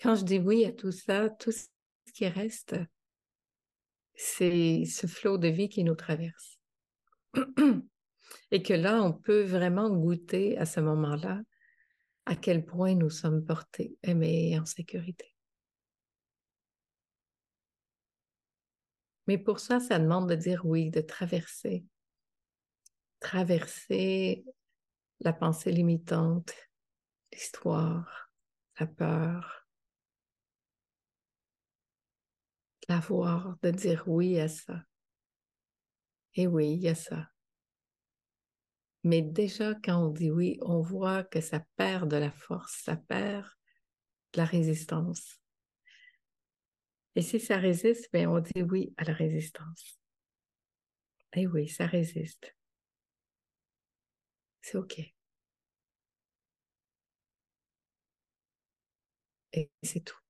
quand 0.00 0.14
je 0.14 0.24
dis 0.24 0.38
oui 0.38 0.64
à 0.64 0.72
tout 0.72 0.92
ça, 0.92 1.28
tout 1.28 1.50
qui 2.12 2.28
reste, 2.28 2.76
c'est 4.14 4.84
ce 4.84 5.06
flot 5.06 5.38
de 5.38 5.48
vie 5.48 5.68
qui 5.68 5.84
nous 5.84 5.94
traverse. 5.94 6.58
Et 8.50 8.62
que 8.62 8.74
là, 8.74 9.02
on 9.02 9.12
peut 9.12 9.42
vraiment 9.42 9.90
goûter 9.90 10.58
à 10.58 10.66
ce 10.66 10.80
moment-là 10.80 11.40
à 12.26 12.36
quel 12.36 12.64
point 12.64 12.94
nous 12.94 13.10
sommes 13.10 13.44
portés, 13.44 13.96
aimés 14.02 14.50
et 14.50 14.58
en 14.58 14.64
sécurité. 14.64 15.34
Mais 19.26 19.38
pour 19.38 19.60
ça, 19.60 19.80
ça 19.80 19.98
demande 19.98 20.28
de 20.28 20.34
dire 20.34 20.64
oui, 20.64 20.90
de 20.90 21.00
traverser. 21.00 21.84
Traverser 23.20 24.44
la 25.20 25.32
pensée 25.32 25.70
limitante, 25.70 26.52
l'histoire, 27.32 28.32
la 28.78 28.86
peur, 28.86 29.61
l'avoir, 32.92 33.56
de 33.62 33.70
dire 33.70 34.04
oui 34.06 34.38
à 34.38 34.48
ça. 34.48 34.84
Et 36.34 36.46
oui, 36.46 36.74
il 36.74 36.80
y 36.82 36.88
a 36.88 36.94
ça. 36.94 37.28
Mais 39.04 39.22
déjà, 39.22 39.74
quand 39.74 39.96
on 40.06 40.10
dit 40.10 40.30
oui, 40.30 40.58
on 40.62 40.80
voit 40.80 41.24
que 41.24 41.40
ça 41.40 41.64
perd 41.76 42.10
de 42.10 42.16
la 42.16 42.30
force, 42.30 42.82
ça 42.84 42.96
perd 42.96 43.46
de 44.34 44.38
la 44.38 44.44
résistance. 44.44 45.38
Et 47.16 47.22
si 47.22 47.40
ça 47.40 47.56
résiste, 47.56 48.10
bien, 48.12 48.30
on 48.30 48.40
dit 48.40 48.62
oui 48.62 48.94
à 48.96 49.04
la 49.04 49.12
résistance. 49.14 49.98
Et 51.34 51.46
oui, 51.46 51.68
ça 51.68 51.86
résiste. 51.86 52.54
C'est 54.60 54.76
OK. 54.78 55.12
Et 59.54 59.70
c'est 59.82 60.00
tout. 60.04 60.21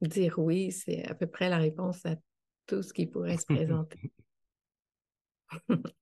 Dire 0.00 0.38
oui, 0.38 0.72
c'est 0.72 1.04
à 1.04 1.14
peu 1.14 1.26
près 1.26 1.48
la 1.48 1.58
réponse 1.58 2.04
à 2.06 2.16
tout 2.66 2.82
ce 2.82 2.92
qui 2.92 3.06
pourrait 3.06 3.36
se 3.36 3.46
présenter. 3.46 4.12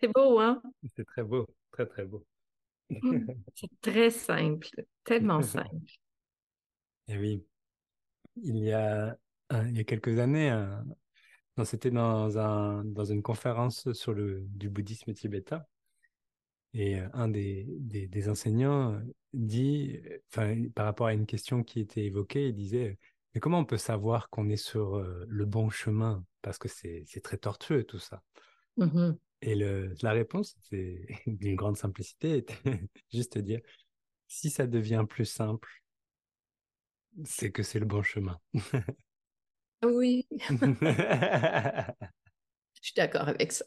c'est 0.00 0.08
beau, 0.12 0.40
hein? 0.40 0.62
C'est 0.96 1.06
très 1.06 1.22
beau, 1.22 1.46
très, 1.70 1.86
très 1.86 2.04
beau. 2.04 2.24
Mmh. 2.90 3.26
c'est 3.54 3.80
très 3.80 4.10
simple, 4.10 4.68
tellement 5.04 5.42
simple. 5.42 5.92
Et 7.06 7.16
oui, 7.18 7.44
il 8.36 8.58
y 8.58 8.72
a, 8.72 9.16
il 9.52 9.76
y 9.76 9.80
a 9.80 9.84
quelques 9.84 10.18
années, 10.18 10.52
c'était 11.64 11.90
dans, 11.90 12.38
un, 12.38 12.84
dans 12.84 13.04
une 13.04 13.22
conférence 13.22 13.92
sur 13.92 14.12
le, 14.12 14.40
du 14.48 14.68
bouddhisme 14.68 15.12
tibétain. 15.12 15.64
Et 16.72 16.98
un 17.12 17.28
des, 17.28 17.66
des, 17.68 18.28
enseignants 18.28 19.00
dit, 19.32 20.00
enfin, 20.32 20.64
par 20.74 20.86
rapport 20.86 21.06
à 21.06 21.12
une 21.12 21.26
question 21.26 21.62
qui 21.62 21.80
était 21.80 22.04
évoquée, 22.04 22.48
il 22.48 22.54
disait, 22.54 22.98
mais 23.34 23.40
comment 23.40 23.60
on 23.60 23.64
peut 23.64 23.76
savoir 23.76 24.28
qu'on 24.30 24.48
est 24.48 24.56
sur 24.56 24.98
le 24.98 25.44
bon 25.44 25.70
chemin? 25.70 26.24
Parce 26.42 26.58
que 26.58 26.68
c'est 26.68 27.04
très 27.22 27.36
tortueux 27.36 27.84
tout 27.84 27.98
ça. 27.98 28.22
Mmh 28.76 29.12
Et 29.42 29.54
le, 29.54 29.94
la 30.02 30.12
réponse, 30.12 30.56
c'est 30.68 31.06
d'une 31.26 31.56
grande 31.56 31.76
simplicité, 31.76 32.38
était 32.38 32.54
juste 33.12 33.38
dire, 33.38 33.60
si 34.26 34.50
ça 34.50 34.66
devient 34.66 35.04
plus 35.08 35.26
simple, 35.26 35.68
c'est 37.24 37.50
que 37.50 37.62
c'est 37.62 37.78
le 37.78 37.86
bon 37.86 38.02
chemin. 38.02 38.38
Oui. 39.82 40.26
Je 42.82 42.88
suis 42.88 42.94
d'accord 42.96 43.28
avec 43.28 43.52
ça. 43.52 43.64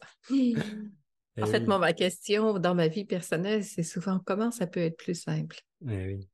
En 1.41 1.45
fait, 1.47 1.61
moi, 1.61 1.79
ma 1.79 1.93
question 1.93 2.59
dans 2.59 2.75
ma 2.75 2.87
vie 2.87 3.05
personnelle, 3.05 3.63
c'est 3.63 3.83
souvent 3.83 4.19
comment 4.19 4.51
ça 4.51 4.67
peut 4.67 4.81
être 4.81 4.97
plus 4.97 5.15
simple? 5.15 5.59
Eh 5.87 6.05
oui. 6.05 6.29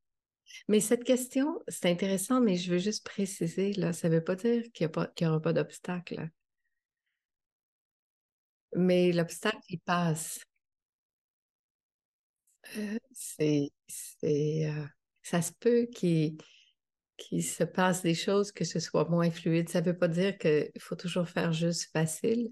Mais 0.67 0.79
cette 0.79 1.03
question, 1.03 1.61
c'est 1.67 1.89
intéressant, 1.89 2.41
mais 2.41 2.55
je 2.55 2.71
veux 2.71 2.79
juste 2.79 3.05
préciser, 3.05 3.73
là, 3.73 3.93
ça 3.93 4.09
ne 4.09 4.15
veut 4.15 4.23
pas 4.23 4.35
dire 4.35 4.63
qu'il 4.73 4.89
n'y 5.21 5.27
aura 5.27 5.39
pas 5.39 5.53
d'obstacle. 5.53 6.29
Mais 8.75 9.11
l'obstacle, 9.11 9.61
il 9.69 9.79
passe. 9.79 10.41
Euh, 12.77 12.97
c'est, 13.11 13.71
euh, 14.23 14.85
ça 15.23 15.41
se 15.41 15.51
peut 15.59 15.87
qu'il, 15.87 16.37
qu'il 17.17 17.43
se 17.43 17.63
passe 17.63 18.01
des 18.03 18.13
choses, 18.13 18.51
que 18.51 18.65
ce 18.65 18.79
soit 18.79 19.09
moins 19.09 19.31
fluide. 19.31 19.69
Ça 19.69 19.81
ne 19.81 19.87
veut 19.87 19.97
pas 19.97 20.07
dire 20.07 20.37
qu'il 20.37 20.71
faut 20.79 20.95
toujours 20.95 21.27
faire 21.27 21.51
juste 21.51 21.91
facile, 21.91 22.49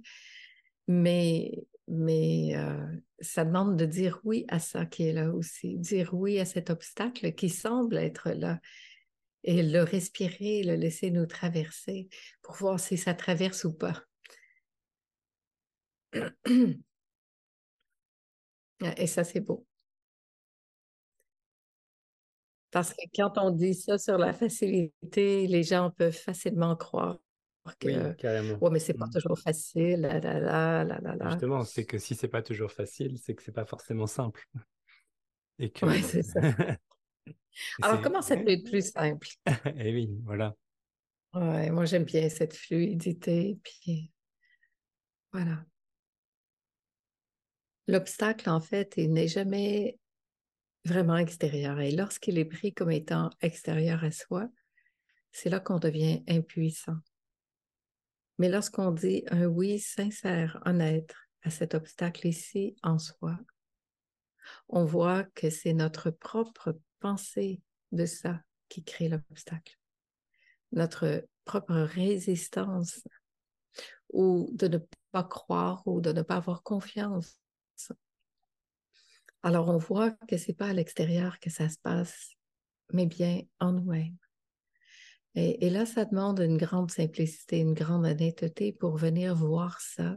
mais, 0.88 1.52
mais 1.88 2.56
euh, 2.56 2.86
ça 3.20 3.46
demande 3.46 3.78
de 3.78 3.86
dire 3.86 4.20
oui 4.24 4.46
à 4.50 4.60
ça 4.60 4.86
qui 4.86 5.04
est 5.04 5.14
là 5.14 5.32
aussi, 5.32 5.78
dire 5.78 6.14
oui 6.14 6.40
à 6.40 6.46
cet 6.46 6.70
obstacle 6.70 7.34
qui 7.34 7.50
semble 7.50 7.98
être 7.98 8.32
là 8.32 8.60
et 9.44 9.64
le 9.64 9.84
respirer, 9.84 10.64
le 10.64 10.76
laisser 10.76 11.12
nous 11.12 11.26
traverser 11.26 12.10
pour 12.42 12.56
voir 12.56 12.80
si 12.80 12.98
ça 12.98 13.14
traverse 13.14 13.64
ou 13.64 13.74
pas. 13.74 14.04
Et 18.98 19.08
ça, 19.08 19.24
c'est 19.24 19.40
beau. 19.40 19.66
Parce 22.72 22.94
que 22.94 23.02
quand 23.16 23.38
on 23.38 23.52
dit 23.52 23.74
ça 23.74 23.98
sur 23.98 24.18
la 24.18 24.34
facilité, 24.34 25.48
les 25.48 25.64
gens 25.64 25.90
peuvent 25.92 26.12
facilement 26.12 26.76
croire 26.76 27.18
que 27.78 27.88
oui, 27.88 28.16
carrément. 28.18 28.58
Ouais, 28.60 28.70
mais 28.72 28.80
c'est 28.80 28.94
pas 28.94 29.08
mmh. 29.08 29.14
toujours 29.14 29.40
facile. 29.40 30.02
Là, 30.02 30.20
là, 30.20 30.84
là, 30.84 31.30
Justement, 31.32 31.64
c'est 31.64 31.86
que 31.86 31.98
si 31.98 32.16
c'est 32.16 32.28
pas 32.28 32.42
toujours 32.42 32.72
facile, 32.72 33.18
c'est 33.18 33.36
que 33.36 33.44
c'est 33.44 33.52
pas 33.52 33.66
forcément 33.66 34.08
simple. 34.08 34.48
Et 35.60 35.72
que... 35.72 35.86
Oui, 35.86 36.04
c'est 36.04 36.24
ça. 36.24 36.40
Alors, 37.82 38.02
comment 38.02 38.22
ça 38.22 38.38
peut 38.38 38.50
être 38.50 38.70
plus 38.70 38.92
simple? 38.92 39.28
Eh 39.78 39.94
oui, 39.94 40.10
voilà. 40.24 40.56
Ouais, 41.34 41.70
moi 41.70 41.86
j'aime 41.86 42.06
bien 42.06 42.30
cette 42.30 42.56
fluidité, 42.56 43.60
puis 43.64 44.12
voilà. 45.32 45.64
L'obstacle, 47.88 48.50
en 48.50 48.60
fait, 48.60 48.94
il 48.98 49.12
n'est 49.14 49.28
jamais 49.28 49.98
vraiment 50.86 51.18
extérieur. 51.18 51.80
Et 51.80 51.92
lorsqu'il 51.92 52.38
est 52.38 52.46
pris 52.46 52.74
comme 52.74 52.92
étant 52.92 53.30
extérieur 53.42 54.04
à 54.04 54.12
soi, 54.12 54.50
c'est 55.32 55.50
là 55.50 55.60
qu'on 55.60 55.80
devient 55.80 56.24
impuissant. 56.28 56.98
Mais 58.38 58.50
lorsqu'on 58.50 58.92
dit 58.92 59.24
un 59.30 59.46
oui 59.46 59.80
sincère, 59.80 60.62
honnête 60.66 61.14
à 61.44 61.50
cet 61.50 61.74
obstacle 61.74 62.28
ici 62.28 62.76
en 62.84 63.00
soi, 63.00 63.38
on 64.70 64.86
voit 64.86 65.24
que 65.36 65.50
c'est 65.50 65.74
notre 65.74 66.12
propre 66.12 66.80
pensée 67.00 67.62
de 67.92 68.06
ça 68.06 68.42
qui 68.70 68.84
crée 68.84 69.10
l'obstacle. 69.10 69.78
Notre 70.72 71.28
propre 71.46 71.76
résistance 71.76 73.08
ou 74.12 74.50
de 74.54 74.68
ne 74.68 74.78
pas 75.12 75.24
croire 75.24 75.82
ou 75.86 76.02
de 76.02 76.12
ne 76.12 76.22
pas 76.22 76.36
avoir 76.36 76.64
confiance 76.64 77.40
alors, 79.44 79.70
on 79.70 79.78
voit 79.78 80.12
que 80.28 80.38
ce 80.38 80.50
n'est 80.50 80.56
pas 80.56 80.68
à 80.68 80.74
l'extérieur 80.74 81.40
que 81.40 81.50
ça 81.50 81.70
se 81.70 81.78
passe, 81.78 82.32
mais 82.92 83.06
bien 83.06 83.42
en 83.60 83.72
nous-mêmes. 83.72 84.18
Et, 85.40 85.70
là, 85.70 85.86
ça 85.86 86.04
demande 86.04 86.40
une 86.40 86.58
grande 86.58 86.90
simplicité, 86.90 87.60
une 87.60 87.76
grande 87.76 88.08
honnêteté 88.08 88.74
pour 88.74 88.98
venir 88.98 89.36
voir 89.36 89.80
ça 89.80 90.16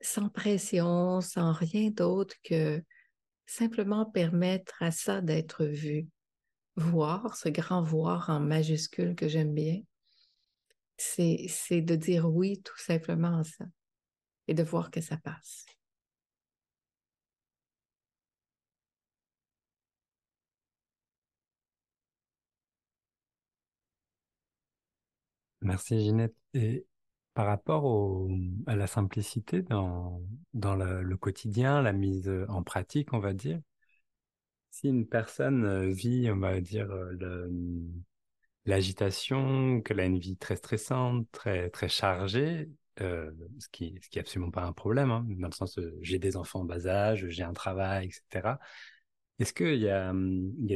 sans 0.00 0.28
pression, 0.28 1.20
sans 1.20 1.52
rien 1.52 1.90
d'autre 1.90 2.34
que 2.42 2.82
simplement 3.46 4.04
permettre 4.04 4.82
à 4.82 4.90
ça 4.90 5.20
d'être 5.20 5.64
vu. 5.64 6.08
Voir, 6.74 7.36
ce 7.36 7.48
grand 7.48 7.84
voir 7.84 8.30
en 8.30 8.40
majuscule 8.40 9.14
que 9.14 9.28
j'aime 9.28 9.54
bien, 9.54 9.80
c'est 10.96 11.46
de 11.70 11.94
dire 11.94 12.28
oui 12.28 12.60
tout 12.62 12.76
simplement 12.76 13.38
à 13.38 13.44
ça 13.44 13.64
et 14.48 14.54
de 14.54 14.64
voir 14.64 14.90
que 14.90 15.00
ça 15.00 15.18
passe. 15.18 15.66
Merci 25.64 25.98
Ginette. 25.98 26.34
Et 26.52 26.86
par 27.32 27.46
rapport 27.46 28.28
à 28.66 28.76
la 28.76 28.86
simplicité 28.86 29.62
dans, 29.62 30.20
le, 30.54 31.16
quotidien, 31.16 31.82
la 31.82 31.92
mise 31.92 32.30
en 32.48 32.62
pratique, 32.62 33.12
on 33.12 33.18
va 33.18 33.32
dire, 33.32 33.60
si 34.70 34.88
une 34.88 35.06
personne 35.06 35.64
euh, 35.64 35.90
vit, 35.90 36.30
on 36.30 36.38
va 36.38 36.60
dire, 36.60 36.90
euh, 36.90 37.48
l'agitation, 38.66 39.80
qu'elle 39.80 40.00
a 40.00 40.04
une 40.04 40.18
vie 40.18 40.36
très 40.36 40.56
stressante, 40.56 41.26
très, 41.32 41.70
très 41.70 41.88
chargée, 41.88 42.68
euh, 43.00 43.30
ce 43.58 43.68
qui 43.68 43.98
ce 44.02 44.18
absolument 44.18 44.50
pas 44.50 44.64
un 44.64 44.72
problème, 44.72 45.10
hein, 45.10 45.26
dans 45.28 45.48
le 45.48 45.52
sens 45.52 45.78
j'ai 46.02 46.18
des 46.18 46.36
enfants 46.36 46.60
en 46.60 46.64
bas 46.64 46.86
âge, 46.86 47.26
j'ai 47.28 47.42
un 47.42 47.52
travail, 47.52 48.06
etc. 48.06 48.58
Est-ce 49.38 49.52
qu'il 49.52 49.80
y 49.80 49.88
a 49.88 50.12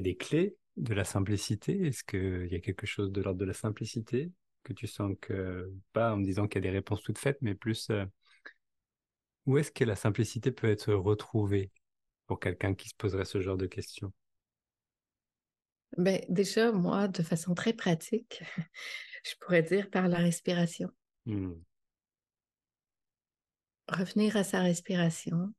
des 0.01 0.17
clés 0.17 0.57
de 0.77 0.95
la 0.95 1.05
simplicité? 1.05 1.89
Est-ce 1.89 2.05
qu'il 2.05 2.49
y 2.51 2.57
a 2.57 2.61
quelque 2.61 2.87
chose 2.87 3.13
de 3.13 3.21
l'ordre 3.21 3.41
de 3.41 3.45
la 3.45 3.53
simplicité? 3.53 4.33
Que 4.69 4.75
tu 4.75 4.87
sens 4.87 5.15
que, 5.21 5.73
pas 5.93 6.13
en 6.13 6.19
me 6.19 6.25
disant 6.25 6.47
qu'il 6.47 6.63
y 6.63 6.69
a 6.69 6.71
des 6.71 6.77
réponses 6.77 7.03
toutes 7.03 7.19
faites, 7.19 7.39
mais 7.41 7.55
plus 7.55 7.89
euh, 7.91 8.05
où 9.47 9.57
est-ce 9.57 9.73
que 9.73 9.85
la 9.85 9.97
simplicité 9.97 10.53
peut 10.53 10.69
être 10.69 10.93
retrouvée 10.93 11.73
pour 12.27 12.39
quelqu'un 12.39 12.75
qui 12.75 12.91
se 12.91 12.95
poserait 12.95 13.25
ce 13.25 13.41
genre 13.41 13.57
de 13.57 13.67
questions? 13.67 14.13
Ben, 15.97 16.21
Déjà, 16.29 16.71
moi, 16.71 17.09
de 17.09 17.23
façon 17.23 17.55
très 17.55 17.73
pratique, 17.73 18.43
je 19.25 19.35
pourrais 19.41 19.63
dire 19.63 19.89
par 19.89 20.07
la 20.07 20.19
respiration. 20.19 20.91
Mmh. 21.25 21.55
Revenir 23.89 24.37
à 24.37 24.45
sa 24.45 24.61
respiration, 24.61 25.55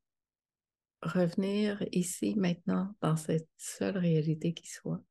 revenir 1.01 1.83
ici, 1.91 2.35
maintenant, 2.37 2.93
dans 3.01 3.15
cette 3.15 3.49
seule 3.57 3.97
réalité 3.97 4.53
qui 4.53 4.69
soit. 4.69 5.01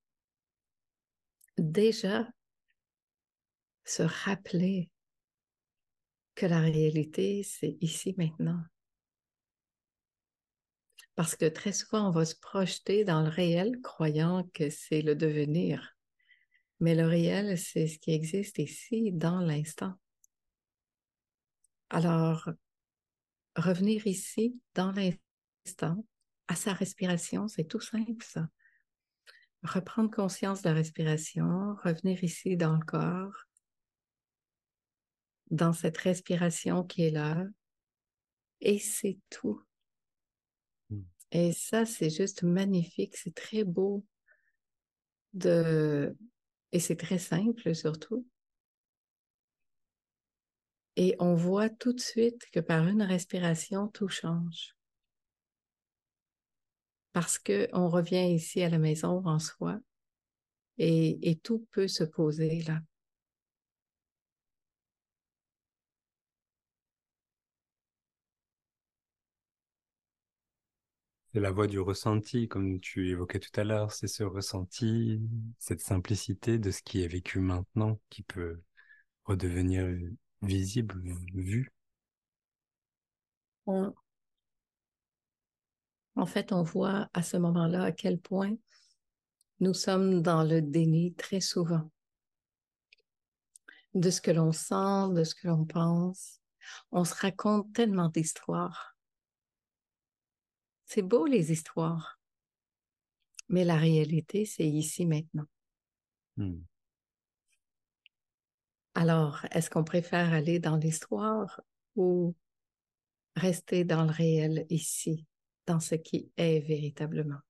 Déjà, 1.58 2.28
se 3.88 4.02
rappeler 4.02 4.90
que 6.34 6.46
la 6.46 6.60
réalité, 6.60 7.42
c'est 7.42 7.76
ici 7.80 8.14
maintenant. 8.18 8.62
Parce 11.14 11.34
que 11.34 11.46
très 11.46 11.72
souvent, 11.72 12.08
on 12.08 12.12
va 12.12 12.24
se 12.24 12.36
projeter 12.36 13.04
dans 13.04 13.22
le 13.22 13.28
réel 13.28 13.80
croyant 13.80 14.48
que 14.54 14.70
c'est 14.70 15.02
le 15.02 15.16
devenir. 15.16 15.96
Mais 16.80 16.94
le 16.94 17.06
réel, 17.06 17.58
c'est 17.58 17.88
ce 17.88 17.98
qui 17.98 18.12
existe 18.12 18.58
ici, 18.58 19.10
dans 19.10 19.40
l'instant. 19.40 19.94
Alors, 21.90 22.48
revenir 23.56 24.06
ici, 24.06 24.60
dans 24.74 24.92
l'instant, 24.92 26.04
à 26.46 26.54
sa 26.54 26.72
respiration, 26.72 27.48
c'est 27.48 27.64
tout 27.64 27.80
simple 27.80 28.24
ça. 28.24 28.46
Reprendre 29.64 30.10
conscience 30.10 30.62
de 30.62 30.68
la 30.68 30.74
respiration, 30.74 31.74
revenir 31.82 32.22
ici 32.22 32.56
dans 32.56 32.76
le 32.76 32.84
corps, 32.84 33.47
dans 35.50 35.72
cette 35.72 35.98
respiration 35.98 36.84
qui 36.84 37.02
est 37.02 37.10
là. 37.10 37.44
Et 38.60 38.78
c'est 38.78 39.18
tout. 39.30 39.60
Mmh. 40.90 41.00
Et 41.32 41.52
ça, 41.52 41.86
c'est 41.86 42.10
juste 42.10 42.42
magnifique, 42.42 43.16
c'est 43.16 43.34
très 43.34 43.64
beau 43.64 44.04
de... 45.32 46.16
Et 46.72 46.80
c'est 46.80 46.96
très 46.96 47.18
simple 47.18 47.74
surtout. 47.74 48.26
Et 50.96 51.14
on 51.20 51.34
voit 51.34 51.70
tout 51.70 51.92
de 51.92 52.00
suite 52.00 52.44
que 52.52 52.60
par 52.60 52.88
une 52.88 53.02
respiration, 53.02 53.86
tout 53.88 54.08
change. 54.08 54.74
Parce 57.12 57.38
qu'on 57.38 57.88
revient 57.88 58.34
ici 58.34 58.62
à 58.62 58.68
la 58.68 58.78
maison 58.78 59.22
en 59.24 59.38
soi 59.38 59.78
et, 60.76 61.30
et 61.30 61.36
tout 61.36 61.66
peut 61.70 61.88
se 61.88 62.04
poser 62.04 62.62
là. 62.62 62.80
La 71.38 71.52
voie 71.52 71.68
du 71.68 71.78
ressenti, 71.78 72.48
comme 72.48 72.80
tu 72.80 73.10
évoquais 73.10 73.38
tout 73.38 73.60
à 73.60 73.62
l'heure. 73.62 73.92
C'est 73.92 74.08
ce 74.08 74.24
ressenti, 74.24 75.20
cette 75.60 75.80
simplicité 75.80 76.58
de 76.58 76.72
ce 76.72 76.82
qui 76.82 77.02
est 77.02 77.06
vécu 77.06 77.38
maintenant 77.38 78.00
qui 78.10 78.24
peut 78.24 78.60
redevenir 79.24 79.86
visible, 80.42 81.00
vu. 81.34 81.70
En 83.66 83.94
fait, 86.26 86.52
on 86.52 86.64
voit 86.64 87.08
à 87.14 87.22
ce 87.22 87.36
moment-là 87.36 87.84
à 87.84 87.92
quel 87.92 88.18
point 88.18 88.56
nous 89.60 89.74
sommes 89.74 90.22
dans 90.22 90.42
le 90.42 90.60
déni 90.60 91.14
très 91.14 91.40
souvent 91.40 91.88
de 93.94 94.10
ce 94.10 94.20
que 94.20 94.32
l'on 94.32 94.50
sent, 94.50 95.14
de 95.14 95.22
ce 95.22 95.36
que 95.36 95.46
l'on 95.46 95.64
pense. 95.64 96.40
On 96.90 97.04
se 97.04 97.14
raconte 97.14 97.72
tellement 97.72 98.08
d'histoires. 98.08 98.97
C'est 100.88 101.02
beau 101.02 101.26
les 101.26 101.52
histoires, 101.52 102.18
mais 103.50 103.62
la 103.62 103.76
réalité, 103.76 104.46
c'est 104.46 104.66
ici 104.66 105.04
maintenant. 105.04 105.44
Hmm. 106.38 106.60
Alors, 108.94 109.44
est-ce 109.50 109.68
qu'on 109.68 109.84
préfère 109.84 110.32
aller 110.32 110.60
dans 110.60 110.78
l'histoire 110.78 111.60
ou 111.94 112.34
rester 113.36 113.84
dans 113.84 114.04
le 114.04 114.10
réel 114.10 114.64
ici, 114.70 115.26
dans 115.66 115.78
ce 115.78 115.94
qui 115.94 116.32
est 116.38 116.60
véritablement? 116.60 117.40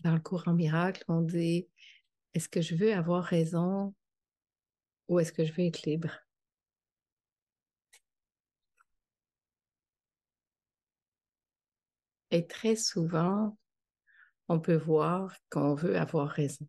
Dans 0.00 0.12
le 0.12 0.20
courant 0.20 0.52
miracle, 0.52 1.02
on 1.08 1.22
dit, 1.22 1.66
est-ce 2.34 2.50
que 2.50 2.60
je 2.60 2.74
veux 2.74 2.92
avoir 2.92 3.24
raison 3.24 3.94
ou 5.08 5.18
est-ce 5.18 5.32
que 5.32 5.46
je 5.46 5.52
veux 5.54 5.64
être 5.64 5.84
libre? 5.84 6.25
Et 12.30 12.46
très 12.46 12.76
souvent, 12.76 13.56
on 14.48 14.60
peut 14.60 14.76
voir 14.76 15.36
qu'on 15.50 15.74
veut 15.74 15.96
avoir 15.96 16.28
raison. 16.28 16.66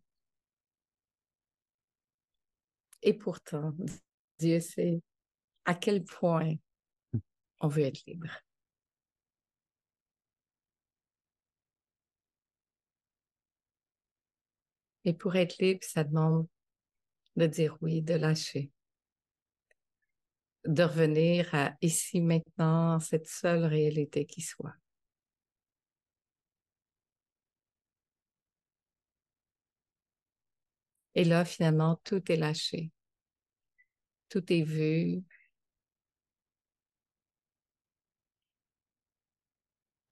Et 3.02 3.14
pourtant, 3.14 3.72
Dieu 4.38 4.60
sait 4.60 5.00
à 5.64 5.74
quel 5.74 6.04
point 6.04 6.54
on 7.60 7.68
veut 7.68 7.82
être 7.82 8.04
libre. 8.06 8.30
Et 15.04 15.14
pour 15.14 15.36
être 15.36 15.58
libre, 15.58 15.84
ça 15.84 16.04
demande 16.04 16.46
de 17.36 17.46
dire 17.46 17.78
oui, 17.80 18.02
de 18.02 18.14
lâcher, 18.14 18.70
de 20.66 20.82
revenir 20.82 21.54
à 21.54 21.74
ici 21.80 22.20
maintenant, 22.20 23.00
cette 23.00 23.28
seule 23.28 23.64
réalité 23.64 24.26
qui 24.26 24.42
soit. 24.42 24.74
Et 31.18 31.24
là, 31.24 31.44
finalement, 31.44 32.00
tout 32.02 32.32
est 32.32 32.36
lâché. 32.36 32.90
Tout 34.30 34.50
est 34.52 34.62
vu. 34.62 35.22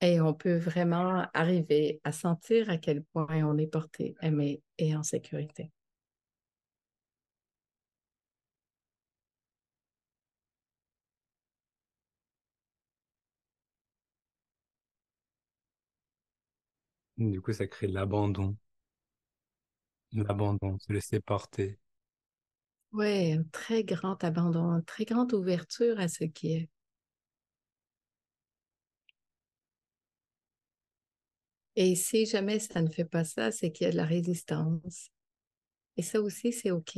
Et 0.01 0.19
on 0.21 0.33
peut 0.33 0.57
vraiment 0.57 1.27
arriver 1.35 2.01
à 2.03 2.11
sentir 2.11 2.69
à 2.69 2.77
quel 2.77 3.03
point 3.03 3.43
on 3.45 3.57
est 3.59 3.67
porté, 3.67 4.15
aimé 4.23 4.61
et 4.79 4.95
en 4.95 5.03
sécurité. 5.03 5.71
Du 17.17 17.41
coup, 17.41 17.53
ça 17.53 17.67
crée 17.67 17.85
l'abandon. 17.87 18.57
L'abandon, 20.13 20.77
se 20.79 20.91
laisser 20.91 21.19
porter. 21.19 21.79
Oui, 22.93 23.33
un 23.33 23.43
très 23.51 23.83
grand 23.83 24.23
abandon, 24.23 24.71
une 24.73 24.83
très 24.83 25.05
grande 25.05 25.33
ouverture 25.33 25.99
à 25.99 26.07
ce 26.07 26.23
qui 26.23 26.53
est. 26.53 26.69
Et 31.75 31.95
si 31.95 32.25
jamais 32.25 32.59
ça 32.59 32.81
ne 32.81 32.89
fait 32.89 33.05
pas 33.05 33.23
ça, 33.23 33.51
c'est 33.51 33.71
qu'il 33.71 33.85
y 33.85 33.87
a 33.87 33.91
de 33.91 33.97
la 33.97 34.05
résistance. 34.05 35.11
Et 35.95 36.01
ça 36.01 36.21
aussi, 36.21 36.51
c'est 36.51 36.71
OK. 36.71 36.97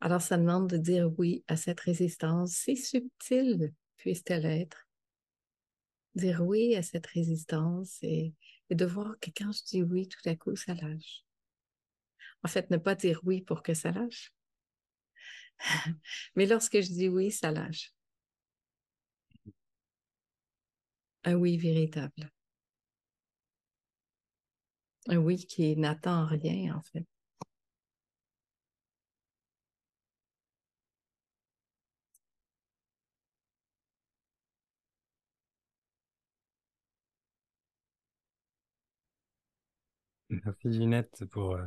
Alors, 0.00 0.20
ça 0.20 0.36
demande 0.38 0.68
de 0.68 0.76
dire 0.76 1.10
oui 1.18 1.44
à 1.46 1.56
cette 1.56 1.80
résistance, 1.80 2.52
si 2.52 2.76
subtile 2.76 3.72
puisse-t-elle 3.96 4.46
être. 4.46 4.88
Dire 6.14 6.40
oui 6.42 6.74
à 6.74 6.82
cette 6.82 7.06
résistance 7.06 7.98
et, 8.02 8.34
et 8.70 8.74
de 8.74 8.86
voir 8.86 9.14
que 9.20 9.30
quand 9.36 9.52
je 9.52 9.62
dis 9.64 9.82
oui, 9.82 10.08
tout 10.08 10.28
à 10.28 10.34
coup, 10.34 10.56
ça 10.56 10.74
lâche. 10.74 11.25
En 12.46 12.48
fait, 12.48 12.70
ne 12.70 12.76
pas 12.76 12.94
dire 12.94 13.18
oui 13.24 13.40
pour 13.42 13.64
que 13.64 13.74
ça 13.74 13.90
lâche. 13.90 14.32
Mais 16.36 16.46
lorsque 16.46 16.80
je 16.80 16.86
dis 16.92 17.08
oui, 17.08 17.32
ça 17.32 17.50
lâche. 17.50 17.92
Un 21.24 21.34
oui 21.34 21.56
véritable. 21.56 22.30
Un 25.08 25.16
oui 25.16 25.44
qui 25.44 25.76
n'attend 25.76 26.24
rien, 26.26 26.76
en 26.76 26.82
fait. 26.82 27.04
Merci 40.44 40.72
Ginette 40.72 41.24
pour, 41.26 41.54
euh, 41.54 41.64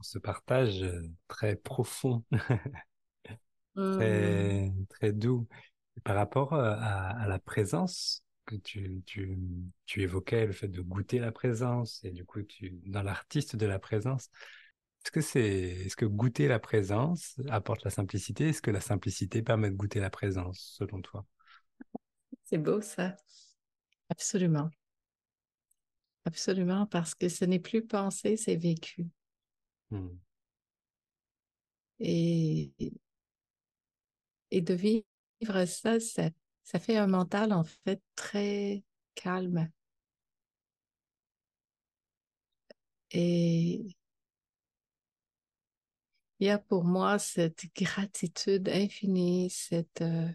ce 0.00 0.18
partage 0.18 0.82
euh, 0.82 1.02
très 1.28 1.56
profond, 1.56 2.24
très, 3.76 4.68
mmh. 4.68 4.86
très 4.88 5.12
doux. 5.12 5.46
par 6.04 6.16
rapport 6.16 6.54
euh, 6.54 6.74
à, 6.78 7.26
la 7.28 7.38
présence 7.38 8.22
que 8.46 8.56
tu, 8.56 9.02
tu, 9.06 9.38
tu, 9.86 10.02
évoquais, 10.02 10.46
le 10.46 10.52
fait 10.52 10.68
de 10.68 10.80
goûter 10.80 11.18
la 11.18 11.32
présence, 11.32 12.02
et 12.04 12.10
du 12.10 12.24
coup, 12.24 12.42
tu, 12.42 12.80
dans 12.86 13.02
l'artiste 13.02 13.56
de 13.56 13.66
la 13.66 13.78
présence, 13.78 14.30
est-ce 15.04 15.10
que 15.10 15.20
c'est, 15.20 15.42
est-ce 15.42 15.96
que 15.96 16.04
goûter 16.04 16.48
la 16.48 16.58
présence 16.58 17.40
apporte 17.48 17.84
la 17.84 17.90
simplicité? 17.90 18.48
Est-ce 18.48 18.62
que 18.62 18.70
la 18.70 18.80
simplicité 18.80 19.42
permet 19.42 19.70
de 19.70 19.76
goûter 19.76 20.00
la 20.00 20.10
présence, 20.10 20.74
selon 20.78 21.00
toi? 21.00 21.26
C'est 22.44 22.58
beau 22.58 22.80
ça. 22.80 23.16
Absolument. 24.08 24.70
Absolument, 26.24 26.86
parce 26.86 27.14
que 27.14 27.28
ce 27.28 27.44
n'est 27.44 27.58
plus 27.58 27.84
pensé, 27.84 28.36
c'est 28.36 28.56
vécu. 28.56 29.08
Hmm. 29.90 30.08
Et, 32.00 32.72
et 34.50 34.60
de 34.60 34.74
vivre 34.74 35.04
ça, 35.66 35.98
ça, 36.00 36.30
ça 36.64 36.78
fait 36.78 36.96
un 36.96 37.06
mental 37.06 37.52
en 37.52 37.64
fait 37.64 38.00
très 38.14 38.84
calme. 39.14 39.68
Et 43.10 43.94
il 46.40 46.46
y 46.46 46.50
a 46.50 46.58
pour 46.58 46.84
moi 46.84 47.18
cette 47.18 47.66
gratitude 47.74 48.68
infinie, 48.68 49.50
cette 49.50 50.02
euh, 50.02 50.28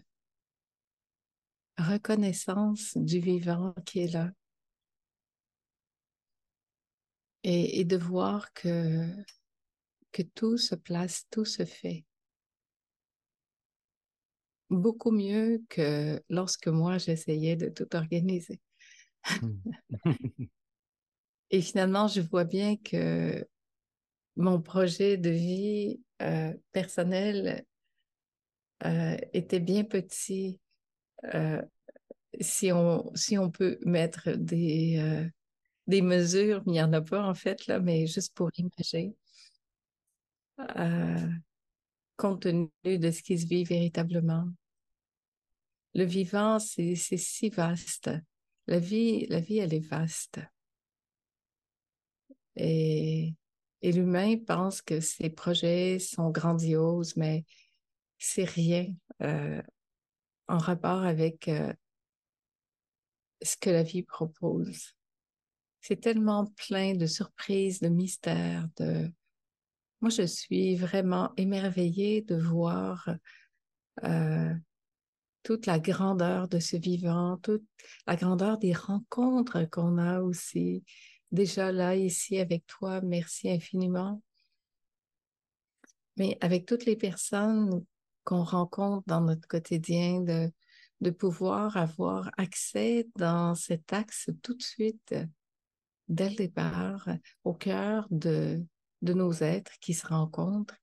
reconnaissance 1.78 2.96
du 2.96 3.20
vivant 3.20 3.74
qui 3.84 4.00
est 4.00 4.12
là. 4.12 4.30
Et, 7.42 7.84
de 7.84 7.96
voir 7.96 8.52
que, 8.52 9.06
que 10.12 10.22
tout 10.22 10.58
se 10.58 10.74
place, 10.74 11.26
tout 11.30 11.44
se 11.44 11.64
fait. 11.64 12.04
Beaucoup 14.70 15.10
mieux 15.10 15.62
que 15.68 16.22
lorsque 16.28 16.68
moi 16.68 16.98
j'essayais 16.98 17.56
de 17.56 17.68
tout 17.68 17.94
organiser. 17.96 18.60
Hmm. 19.40 19.56
et 21.50 21.62
finalement, 21.62 22.06
je 22.06 22.20
vois 22.20 22.44
bien 22.44 22.76
que 22.76 23.46
mon 24.36 24.60
projet 24.60 25.16
de 25.16 25.30
vie 25.30 26.00
euh, 26.22 26.54
personnel 26.72 27.64
euh, 28.84 29.16
était 29.32 29.60
bien 29.60 29.84
petit. 29.84 30.60
Euh, 31.34 31.62
si, 32.40 32.70
on, 32.70 33.10
si 33.14 33.38
on 33.38 33.50
peut 33.50 33.78
mettre 33.84 34.30
des, 34.32 35.28
des 35.88 36.02
mesures, 36.02 36.62
mais 36.66 36.72
il 36.72 36.74
n'y 36.74 36.82
en 36.82 36.92
a 36.92 37.00
pas 37.00 37.22
en 37.26 37.34
fait, 37.34 37.66
là, 37.66 37.80
mais 37.80 38.06
juste 38.06 38.34
pour 38.34 38.50
imaginer, 38.56 39.16
euh, 40.76 41.28
compte 42.16 42.42
tenu 42.42 42.70
de 42.84 43.10
ce 43.10 43.22
qui 43.22 43.38
se 43.38 43.46
vit 43.46 43.64
véritablement. 43.64 44.48
Le 45.94 46.04
vivant, 46.04 46.58
c'est 46.58 46.94
si 46.94 47.48
vaste. 47.48 48.10
La 48.66 48.78
vie, 48.78 49.26
la 49.26 49.40
vie, 49.40 49.58
elle 49.58 49.72
est 49.72 49.88
vaste. 49.88 50.40
Et, 52.56 53.34
et 53.80 53.92
l'humain 53.92 54.36
pense 54.46 54.82
que 54.82 55.00
ses 55.00 55.30
projets 55.30 55.98
sont 55.98 56.30
grandioses, 56.30 57.16
mais 57.16 57.44
c'est 58.18 58.44
rien 58.44 58.92
euh, 59.22 59.62
en 60.48 60.58
rapport 60.58 61.02
avec 61.02 61.48
euh, 61.48 61.72
ce 63.40 63.56
que 63.56 63.70
la 63.70 63.84
vie 63.84 64.02
propose 64.02 64.97
c'est 65.80 66.00
tellement 66.00 66.46
plein 66.46 66.94
de 66.94 67.06
surprises, 67.06 67.80
de 67.80 67.88
mystères, 67.88 68.68
de... 68.76 69.10
Moi, 70.00 70.10
je 70.10 70.22
suis 70.22 70.76
vraiment 70.76 71.32
émerveillée 71.36 72.22
de 72.22 72.36
voir 72.36 73.08
toute 75.42 75.66
la 75.66 75.78
grandeur 75.78 76.46
de 76.46 76.58
ce 76.58 76.76
vivant, 76.76 77.38
toute 77.38 77.64
la 78.06 78.16
grandeur 78.16 78.58
des 78.58 78.72
rencontres 78.72 79.64
qu'on 79.70 79.98
a 79.98 80.20
aussi 80.20 80.84
déjà 81.32 81.72
là, 81.72 81.96
ici 81.96 82.38
avec 82.38 82.66
toi. 82.66 83.00
Merci 83.00 83.50
infiniment. 83.50 84.22
Mais 86.16 86.36
avec 86.40 86.66
toutes 86.66 86.84
les 86.84 86.96
personnes 86.96 87.84
qu'on 88.24 88.44
rencontre 88.44 89.04
dans 89.06 89.20
notre 89.20 89.48
quotidien, 89.48 90.20
de, 90.20 90.52
de 91.00 91.10
pouvoir 91.10 91.76
avoir 91.76 92.30
accès 92.36 93.08
dans 93.16 93.54
cet 93.54 93.92
axe 93.92 94.30
tout 94.42 94.54
de 94.54 94.62
suite, 94.62 95.14
dès 96.08 96.30
le 96.30 96.36
départ, 96.36 97.08
au 97.44 97.54
cœur 97.54 98.06
de, 98.10 98.64
de 99.02 99.12
nos 99.12 99.32
êtres 99.32 99.72
qui 99.80 99.94
se 99.94 100.06
rencontrent, 100.06 100.76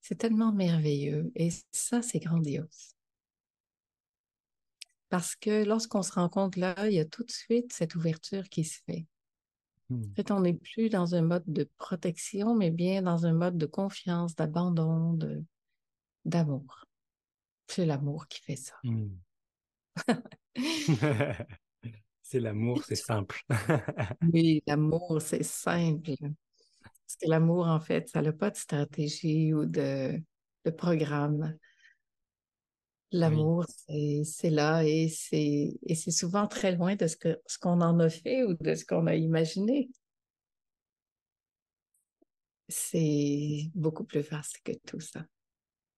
c'est 0.00 0.16
tellement 0.16 0.52
merveilleux 0.52 1.30
et 1.34 1.50
ça, 1.72 2.02
c'est 2.02 2.20
grandiose. 2.20 2.94
Parce 5.08 5.34
que 5.34 5.64
lorsqu'on 5.64 6.02
se 6.02 6.12
rencontre 6.12 6.58
là, 6.58 6.88
il 6.88 6.94
y 6.94 7.00
a 7.00 7.04
tout 7.04 7.24
de 7.24 7.30
suite 7.30 7.72
cette 7.72 7.96
ouverture 7.96 8.48
qui 8.48 8.64
se 8.64 8.78
fait. 8.86 9.06
Hmm. 9.88 10.04
En 10.04 10.14
fait, 10.14 10.30
on 10.30 10.40
n'est 10.40 10.54
plus 10.54 10.88
dans 10.88 11.14
un 11.14 11.22
mode 11.22 11.44
de 11.46 11.68
protection, 11.76 12.54
mais 12.54 12.70
bien 12.70 13.02
dans 13.02 13.26
un 13.26 13.32
mode 13.32 13.58
de 13.58 13.66
confiance, 13.66 14.36
d'abandon, 14.36 15.18
d'amour. 16.24 16.86
C'est 17.66 17.86
l'amour 17.86 18.28
qui 18.28 18.40
fait 18.40 18.56
ça. 18.56 18.74
Hmm. 18.84 19.10
c'est 22.30 22.38
l'amour, 22.38 22.84
c'est 22.86 22.94
simple. 22.94 23.42
oui, 24.32 24.62
l'amour, 24.64 25.20
c'est 25.20 25.42
simple. 25.42 26.14
Parce 26.20 27.16
que 27.20 27.28
l'amour, 27.28 27.66
en 27.66 27.80
fait, 27.80 28.08
ça 28.08 28.22
n'a 28.22 28.32
pas 28.32 28.50
de 28.50 28.56
stratégie 28.56 29.52
ou 29.52 29.66
de, 29.66 30.22
programme. 30.76 31.58
L'amour, 33.10 33.64
c'est 33.88 34.50
là 34.50 34.84
et 34.84 35.08
c'est 35.08 36.10
souvent 36.12 36.46
très 36.46 36.76
loin 36.76 36.94
de 36.94 37.08
ce 37.08 37.16
qu'on 37.16 37.34
ce 37.46 37.58
qu'on 37.58 37.80
en 37.80 37.98
a 37.98 38.08
fait 38.08 38.44
ou 38.44 38.54
de 38.54 38.76
ce 38.76 38.84
qu'on 38.84 39.08
a 39.08 39.16
imaginé. 39.16 39.90
C'est 42.68 43.72
beaucoup 43.74 44.04
plus 44.04 44.20
vaste 44.20 44.60
que 44.62 44.72
tout 44.86 45.00
ça. 45.00 45.24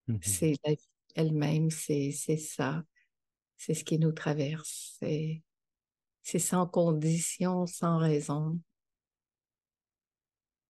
Mmh 0.07 0.17
c'est 0.21 0.55
la 0.65 0.71
vie 0.71 0.89
elle-même, 1.13 1.69
c'est 1.69 2.11
ça. 2.11 2.83
C'est 3.55 3.75
ce 3.75 3.83
qui 3.83 3.99
nous 3.99 4.13
traverse. 4.13 4.97
C'est 4.99 5.43
sans 6.23 6.65
condition, 6.65 7.67
sans 7.67 7.97
raison. 7.97 8.59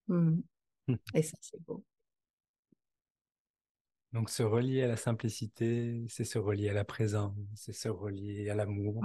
Mmh. 0.08 0.42
Et 1.14 1.24
ça, 1.24 1.38
c'est 1.42 1.62
beau. 1.64 1.84
Donc, 4.12 4.30
se 4.30 4.44
relier 4.44 4.84
à 4.84 4.88
la 4.88 4.98
simplicité, 4.98 6.06
c'est 6.08 6.24
se 6.24 6.38
relier 6.38 6.70
à 6.70 6.74
la 6.74 6.86
présence, 6.86 7.36
c'est 7.56 7.74
se 7.74 7.90
relier 7.90 8.50
à 8.50 8.56
l'amour, 8.56 9.04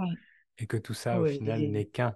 et 0.59 0.67
que 0.67 0.77
tout 0.77 0.93
ça, 0.93 1.19
au 1.21 1.27
final, 1.27 1.63
n'est 1.63 1.87
qu'un. 1.87 2.15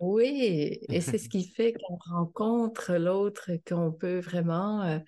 oui, 0.00 0.80
et 0.88 1.00
c'est 1.00 1.18
ce 1.18 1.28
qui 1.28 1.44
fait 1.48 1.74
qu'on 1.74 1.96
rencontre 1.96 2.94
l'autre, 2.94 3.52
qu'on 3.68 3.92
peut 3.92 4.18
vraiment 4.18 4.82
euh, 4.82 4.98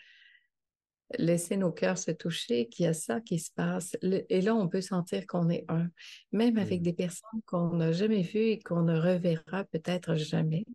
laisser 1.16 1.56
nos 1.56 1.72
cœurs 1.72 1.98
se 1.98 2.10
toucher, 2.10 2.68
qu'il 2.68 2.84
y 2.84 2.88
a 2.88 2.94
ça 2.94 3.20
qui 3.20 3.38
se 3.38 3.50
passe. 3.52 3.96
et 4.02 4.40
là, 4.40 4.54
on 4.54 4.68
peut 4.68 4.80
sentir 4.80 5.26
qu'on 5.26 5.48
est 5.48 5.64
un, 5.68 5.88
même 6.32 6.58
avec 6.58 6.82
des 6.82 6.92
personnes 6.92 7.40
qu'on 7.46 7.74
n'a 7.74 7.92
jamais 7.92 8.22
vues 8.22 8.50
et 8.50 8.58
qu'on 8.58 8.82
ne 8.82 8.98
reverra 8.98 9.64
peut-être 9.64 10.16
jamais. 10.16 10.66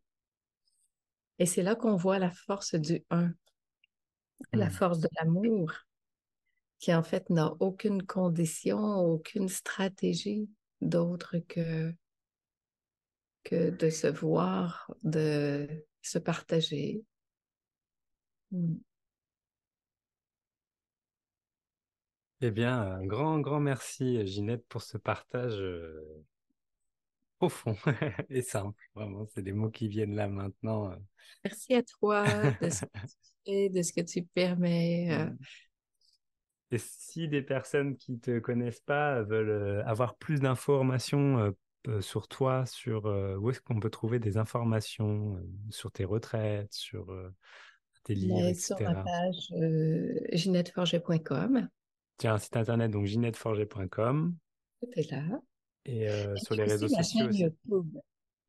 Et 1.40 1.46
c'est 1.46 1.64
là 1.64 1.76
qu'on 1.76 1.96
voit 1.96 2.20
la 2.20 2.32
force 2.32 2.76
du 2.76 3.04
un, 3.10 3.32
la 4.52 4.68
mmh. 4.68 4.72
force 4.72 5.00
de 5.00 5.10
l'amour, 5.20 5.72
qui 6.80 6.94
en 6.94 7.04
fait 7.04 7.30
n'a 7.30 7.54
aucune 7.60 8.04
condition, 8.04 8.98
aucune 8.98 9.50
stratégie 9.50 10.50
d'autre 10.82 11.38
que, 11.48 11.94
que 13.44 13.70
de 13.70 13.90
se 13.90 14.08
voir, 14.08 14.92
de 15.04 15.68
se 16.02 16.20
partager. 16.20 17.04
Mmh. 18.52 18.76
Eh 22.46 22.52
bien, 22.52 22.78
un 22.78 23.06
grand, 23.06 23.40
grand 23.40 23.62
merci, 23.62 24.28
Ginette, 24.28 24.68
pour 24.68 24.82
ce 24.82 24.98
partage 24.98 25.62
euh, 25.62 26.26
profond 27.38 27.78
et 28.30 28.42
simple. 28.42 28.84
Vraiment, 28.96 29.26
c'est 29.34 29.42
des 29.42 29.54
mots 29.54 29.70
qui 29.70 29.88
viennent 29.88 30.14
là 30.14 30.28
maintenant. 30.28 30.92
Euh. 30.92 30.96
Merci 31.46 31.74
à 31.74 31.84
toi 31.84 32.26
de 32.60 32.70
ce 32.70 32.82
que 32.82 33.00
tu 33.00 33.08
fais, 33.46 33.70
de 33.70 33.82
ce 33.82 33.94
que 33.94 34.02
tu 34.02 34.24
permets. 34.24 35.08
Euh. 35.14 35.26
Mmh. 35.28 35.38
Et 36.72 36.78
si 36.80 37.30
des 37.30 37.44
personnes 37.44 37.96
qui 37.96 38.20
te 38.20 38.38
connaissent 38.40 38.82
pas 38.82 39.22
veulent 39.22 39.48
euh, 39.48 39.86
avoir 39.86 40.18
plus 40.18 40.42
d'informations 40.42 41.56
sur 42.02 42.28
toi, 42.28 42.66
sur 42.66 43.06
où 43.40 43.52
est-ce 43.52 43.62
qu'on 43.62 43.80
peut 43.80 43.90
trouver 43.90 44.20
des 44.20 44.36
informations 44.36 45.42
sur 45.70 45.94
tes 45.94 46.04
retraites, 46.04 46.74
sur 46.74 47.08
tes 48.04 48.16
livres, 48.16 48.50
etc. 48.50 48.76
Sur 48.76 48.92
ma 48.92 49.02
page 49.02 49.54
ginetteforger.com. 50.34 51.70
Tu 52.18 52.28
as 52.28 52.34
un 52.34 52.38
site 52.38 52.56
internet, 52.56 52.92
donc 52.92 53.06
ginetteforger.com. 53.06 54.36
Tout 54.82 54.90
est 54.96 55.12
là. 55.12 55.42
Et, 55.86 56.08
sur 56.38 56.56
les 56.56 56.64
réseaux 56.64 56.88
sociaux 56.88 57.28
aussi. 57.28 57.40
YouTube. 57.40 57.98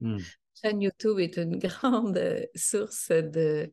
La 0.00 0.18
chaîne 0.62 0.80
YouTube 0.80 1.18
est 1.18 1.36
une 1.36 1.58
grande 1.58 2.20
source 2.54 3.10
de, 3.10 3.72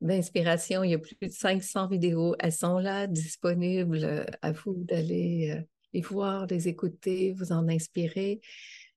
d'inspiration. 0.00 0.82
Il 0.82 0.90
y 0.90 0.94
a 0.94 0.98
plus 0.98 1.16
de 1.20 1.28
500 1.28 1.88
vidéos. 1.88 2.34
Elles 2.38 2.52
sont 2.52 2.78
là, 2.78 3.06
disponibles 3.06 4.26
à 4.42 4.52
vous 4.52 4.74
d'aller 4.74 5.62
les 5.92 6.00
voir, 6.00 6.46
les 6.46 6.68
écouter, 6.68 7.32
vous 7.32 7.52
en 7.52 7.68
inspirer, 7.68 8.40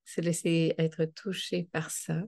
se 0.05 0.21
laisser 0.21 0.73
être 0.77 1.05
touché 1.05 1.67
par 1.71 1.91
ça. 1.91 2.23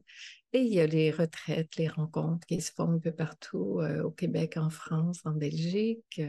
Et 0.53 0.59
il 0.59 0.73
y 0.73 0.79
a 0.81 0.85
les 0.87 1.11
retraites, 1.11 1.77
les 1.77 1.87
rencontres 1.87 2.45
qui 2.45 2.61
se 2.61 2.71
font 2.73 2.91
un 2.91 2.99
peu 2.99 3.11
partout, 3.11 3.81
au 4.03 4.11
Québec, 4.11 4.57
en 4.57 4.69
France, 4.69 5.21
en 5.25 5.31
Belgique, 5.31 6.21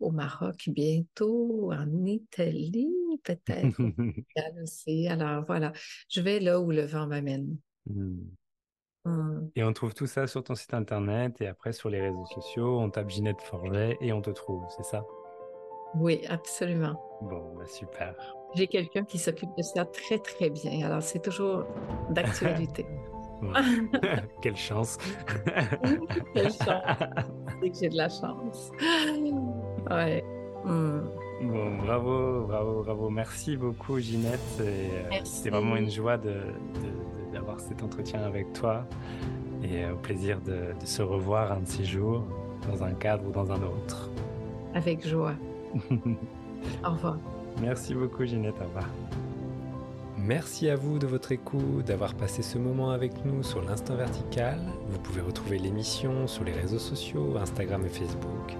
au 0.00 0.10
Maroc 0.10 0.68
bientôt, 0.68 1.72
en 1.72 2.04
Italie 2.04 2.94
peut-être 3.24 3.78
aussi. 4.62 5.08
Alors 5.08 5.44
voilà, 5.44 5.72
je 6.08 6.20
vais 6.20 6.40
là 6.40 6.60
où 6.60 6.70
le 6.70 6.82
vent 6.82 7.06
m'amène. 7.06 7.56
Hmm. 7.86 8.18
Hmm. 9.04 9.48
Et 9.54 9.64
on 9.64 9.72
trouve 9.72 9.94
tout 9.94 10.06
ça 10.06 10.26
sur 10.26 10.44
ton 10.44 10.54
site 10.54 10.74
internet 10.74 11.40
et 11.40 11.46
après 11.46 11.72
sur 11.72 11.88
les 11.88 12.00
réseaux 12.00 12.26
sociaux, 12.26 12.78
on 12.80 12.90
tape 12.90 13.10
Ginette 13.10 13.40
Forget 13.40 13.96
et 14.00 14.12
on 14.12 14.20
te 14.20 14.30
trouve, 14.30 14.64
c'est 14.76 14.84
ça? 14.84 15.04
Oui, 15.94 16.20
absolument. 16.28 17.00
Bon, 17.22 17.54
bah 17.56 17.66
super. 17.66 18.14
J'ai 18.54 18.66
quelqu'un 18.66 19.04
qui 19.04 19.18
s'occupe 19.18 19.50
de 19.56 19.62
ça 19.62 19.84
très 19.86 20.18
très 20.18 20.50
bien, 20.50 20.84
alors 20.84 21.02
c'est 21.02 21.22
toujours 21.22 21.64
d'actualité. 22.10 22.84
Quelle 24.42 24.56
chance. 24.56 24.98
Quelle 26.34 26.50
chance. 26.50 26.58
C'est 27.62 27.70
que 27.70 27.76
j'ai 27.80 27.88
de 27.88 27.96
la 27.96 28.08
chance. 28.08 28.70
Ouais. 29.90 30.24
Hmm. 30.64 31.00
Bon, 31.40 31.76
bravo, 31.78 32.46
bravo, 32.46 32.82
bravo. 32.82 33.10
Merci 33.10 33.56
beaucoup, 33.56 33.98
Ginette. 33.98 34.40
Euh, 34.60 35.10
c'est 35.24 35.50
vraiment 35.50 35.76
une 35.76 35.90
joie 35.90 36.18
d'avoir 37.32 37.60
cet 37.60 37.82
entretien 37.82 38.22
avec 38.22 38.52
toi 38.52 38.84
et 39.62 39.84
euh, 39.84 39.92
au 39.92 39.96
plaisir 39.96 40.40
de, 40.40 40.74
de, 40.78 40.86
se 40.86 41.02
revoir 41.02 41.52
un 41.52 41.60
de 41.60 41.68
ces 41.68 41.84
jours 41.84 42.24
dans 42.68 42.82
un 42.82 42.92
cadre 42.92 43.26
ou 43.28 43.30
dans 43.30 43.52
un 43.52 43.62
autre. 43.62 44.10
Avec 44.74 45.06
joie. 45.06 45.34
au 45.90 46.90
revoir. 46.90 47.18
Merci 47.60 47.94
beaucoup, 47.94 48.24
Ginette. 48.24 48.60
Au 48.60 48.64
revoir. 48.64 48.88
Merci 50.18 50.68
à 50.68 50.74
vous 50.74 50.98
de 50.98 51.06
votre 51.06 51.30
écoute, 51.30 51.86
d'avoir 51.86 52.14
passé 52.14 52.42
ce 52.42 52.58
moment 52.58 52.90
avec 52.90 53.24
nous 53.24 53.44
sur 53.44 53.62
l'Instant 53.62 53.94
Vertical. 53.94 54.58
Vous 54.88 54.98
pouvez 54.98 55.20
retrouver 55.20 55.58
l'émission 55.58 56.26
sur 56.26 56.42
les 56.44 56.52
réseaux 56.52 56.80
sociaux, 56.80 57.36
Instagram 57.40 57.86
et 57.86 57.88
Facebook. 57.88 58.56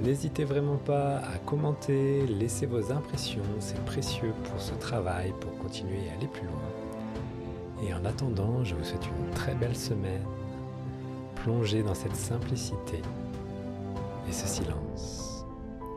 N'hésitez 0.00 0.44
vraiment 0.44 0.78
pas 0.78 1.18
à 1.18 1.36
commenter, 1.44 2.26
laisser 2.26 2.64
vos 2.64 2.90
impressions, 2.90 3.42
c'est 3.58 3.84
précieux 3.84 4.32
pour 4.44 4.58
ce 4.58 4.72
travail, 4.74 5.34
pour 5.40 5.54
continuer 5.58 6.08
à 6.10 6.16
aller 6.16 6.26
plus 6.26 6.46
loin. 6.46 7.86
Et 7.86 7.92
en 7.92 8.02
attendant, 8.06 8.64
je 8.64 8.74
vous 8.74 8.84
souhaite 8.84 9.06
une 9.06 9.34
très 9.34 9.54
belle 9.54 9.76
semaine, 9.76 10.24
plongée 11.36 11.82
dans 11.82 11.94
cette 11.94 12.16
simplicité 12.16 13.02
et 14.26 14.32
ce 14.32 14.46
silence. 14.46 15.44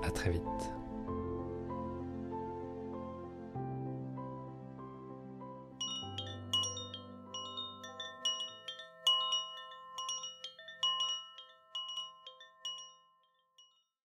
À 0.05 0.11
très 0.11 0.31
vite. 0.31 0.72